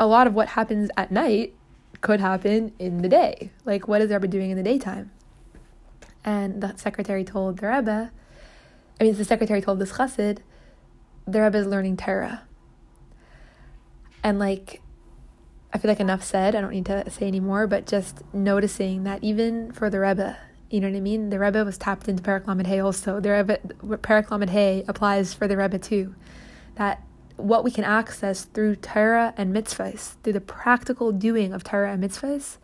a 0.00 0.06
lot 0.06 0.26
of 0.26 0.34
what 0.34 0.48
happens 0.48 0.90
at 0.96 1.12
night 1.12 1.54
could 2.00 2.18
happen 2.18 2.72
in 2.80 3.02
the 3.02 3.08
day. 3.08 3.52
Like, 3.64 3.86
what 3.86 4.00
is 4.00 4.08
the 4.08 4.16
Rebbe 4.16 4.26
doing 4.26 4.50
in 4.50 4.56
the 4.56 4.64
daytime? 4.64 5.12
And 6.24 6.60
the 6.60 6.76
secretary 6.76 7.22
told 7.22 7.58
the 7.58 7.68
Rebbe, 7.68 8.10
I 9.00 9.04
mean, 9.04 9.14
the 9.16 9.24
secretary 9.24 9.60
told 9.60 9.78
this 9.78 9.92
chassid, 9.92 10.38
the 11.26 11.42
Rebbe 11.42 11.58
is 11.58 11.66
learning 11.66 11.96
Torah. 11.96 12.42
And, 14.24 14.38
like, 14.38 14.82
I 15.72 15.78
feel 15.78 15.90
like 15.90 16.00
enough 16.00 16.24
said. 16.24 16.54
I 16.54 16.60
don't 16.60 16.70
need 16.70 16.86
to 16.86 17.08
say 17.10 17.28
anymore, 17.28 17.66
but 17.66 17.86
just 17.86 18.22
noticing 18.32 19.04
that 19.04 19.22
even 19.22 19.72
for 19.72 19.90
the 19.90 20.00
Rebbe, 20.00 20.36
you 20.70 20.80
know 20.80 20.88
what 20.88 20.96
I 20.96 21.00
mean? 21.00 21.30
The 21.30 21.38
Rebbe 21.38 21.64
was 21.64 21.78
tapped 21.78 22.08
into 22.08 22.22
Perek 22.22 22.66
Hay 22.66 22.80
also. 22.80 23.20
The 23.20 23.30
Rebbe, 23.30 23.58
Perek 23.98 24.30
Lamed 24.30 24.50
Hey 24.50 24.84
applies 24.88 25.34
for 25.34 25.46
the 25.46 25.56
Rebbe 25.56 25.78
too. 25.78 26.14
That 26.74 27.02
what 27.36 27.64
we 27.64 27.70
can 27.70 27.84
access 27.84 28.44
through 28.44 28.76
Torah 28.76 29.32
and 29.36 29.54
mitzvahs, 29.54 30.16
through 30.22 30.32
the 30.32 30.40
practical 30.40 31.12
doing 31.12 31.52
of 31.52 31.62
Torah 31.62 31.92
and 31.92 32.02
mitzvahs, 32.02 32.58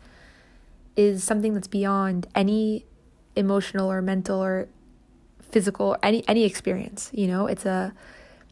is 0.95 1.23
something 1.23 1.53
that's 1.53 1.67
beyond 1.67 2.27
any 2.35 2.85
emotional 3.35 3.91
or 3.91 4.01
mental 4.01 4.43
or 4.43 4.67
physical 5.49 5.97
any 6.03 6.27
any 6.27 6.43
experience. 6.43 7.09
You 7.13 7.27
know, 7.27 7.47
it's 7.47 7.65
a 7.65 7.93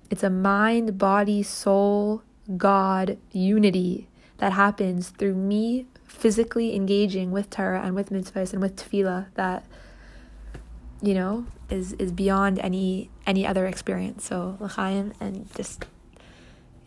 it's 0.09 0.23
a 0.23 0.29
mind, 0.29 0.97
body, 0.97 1.43
soul, 1.43 2.23
God 2.57 3.17
unity 3.31 4.07
that 4.37 4.53
happens 4.53 5.09
through 5.09 5.35
me 5.35 5.87
physically 6.05 6.75
engaging 6.75 7.31
with 7.31 7.49
Torah 7.49 7.81
and 7.81 7.95
with 7.95 8.09
mitzvahs 8.09 8.53
and 8.53 8.61
with 8.61 8.75
tefillah 8.75 9.27
that 9.35 9.65
you 11.01 11.13
know 11.13 11.45
is 11.69 11.93
is 11.93 12.11
beyond 12.11 12.59
any 12.59 13.09
any 13.25 13.45
other 13.45 13.65
experience. 13.65 14.25
So 14.25 14.57
l'chaim 14.59 15.13
and 15.19 15.49
just 15.55 15.85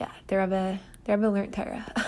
yeah, 0.01 0.13
the 0.29 0.39
Rebbe 0.39 0.81
the 1.05 1.17
Rebbe 1.17 1.29
learned 1.29 1.53
Torah. 1.53 1.87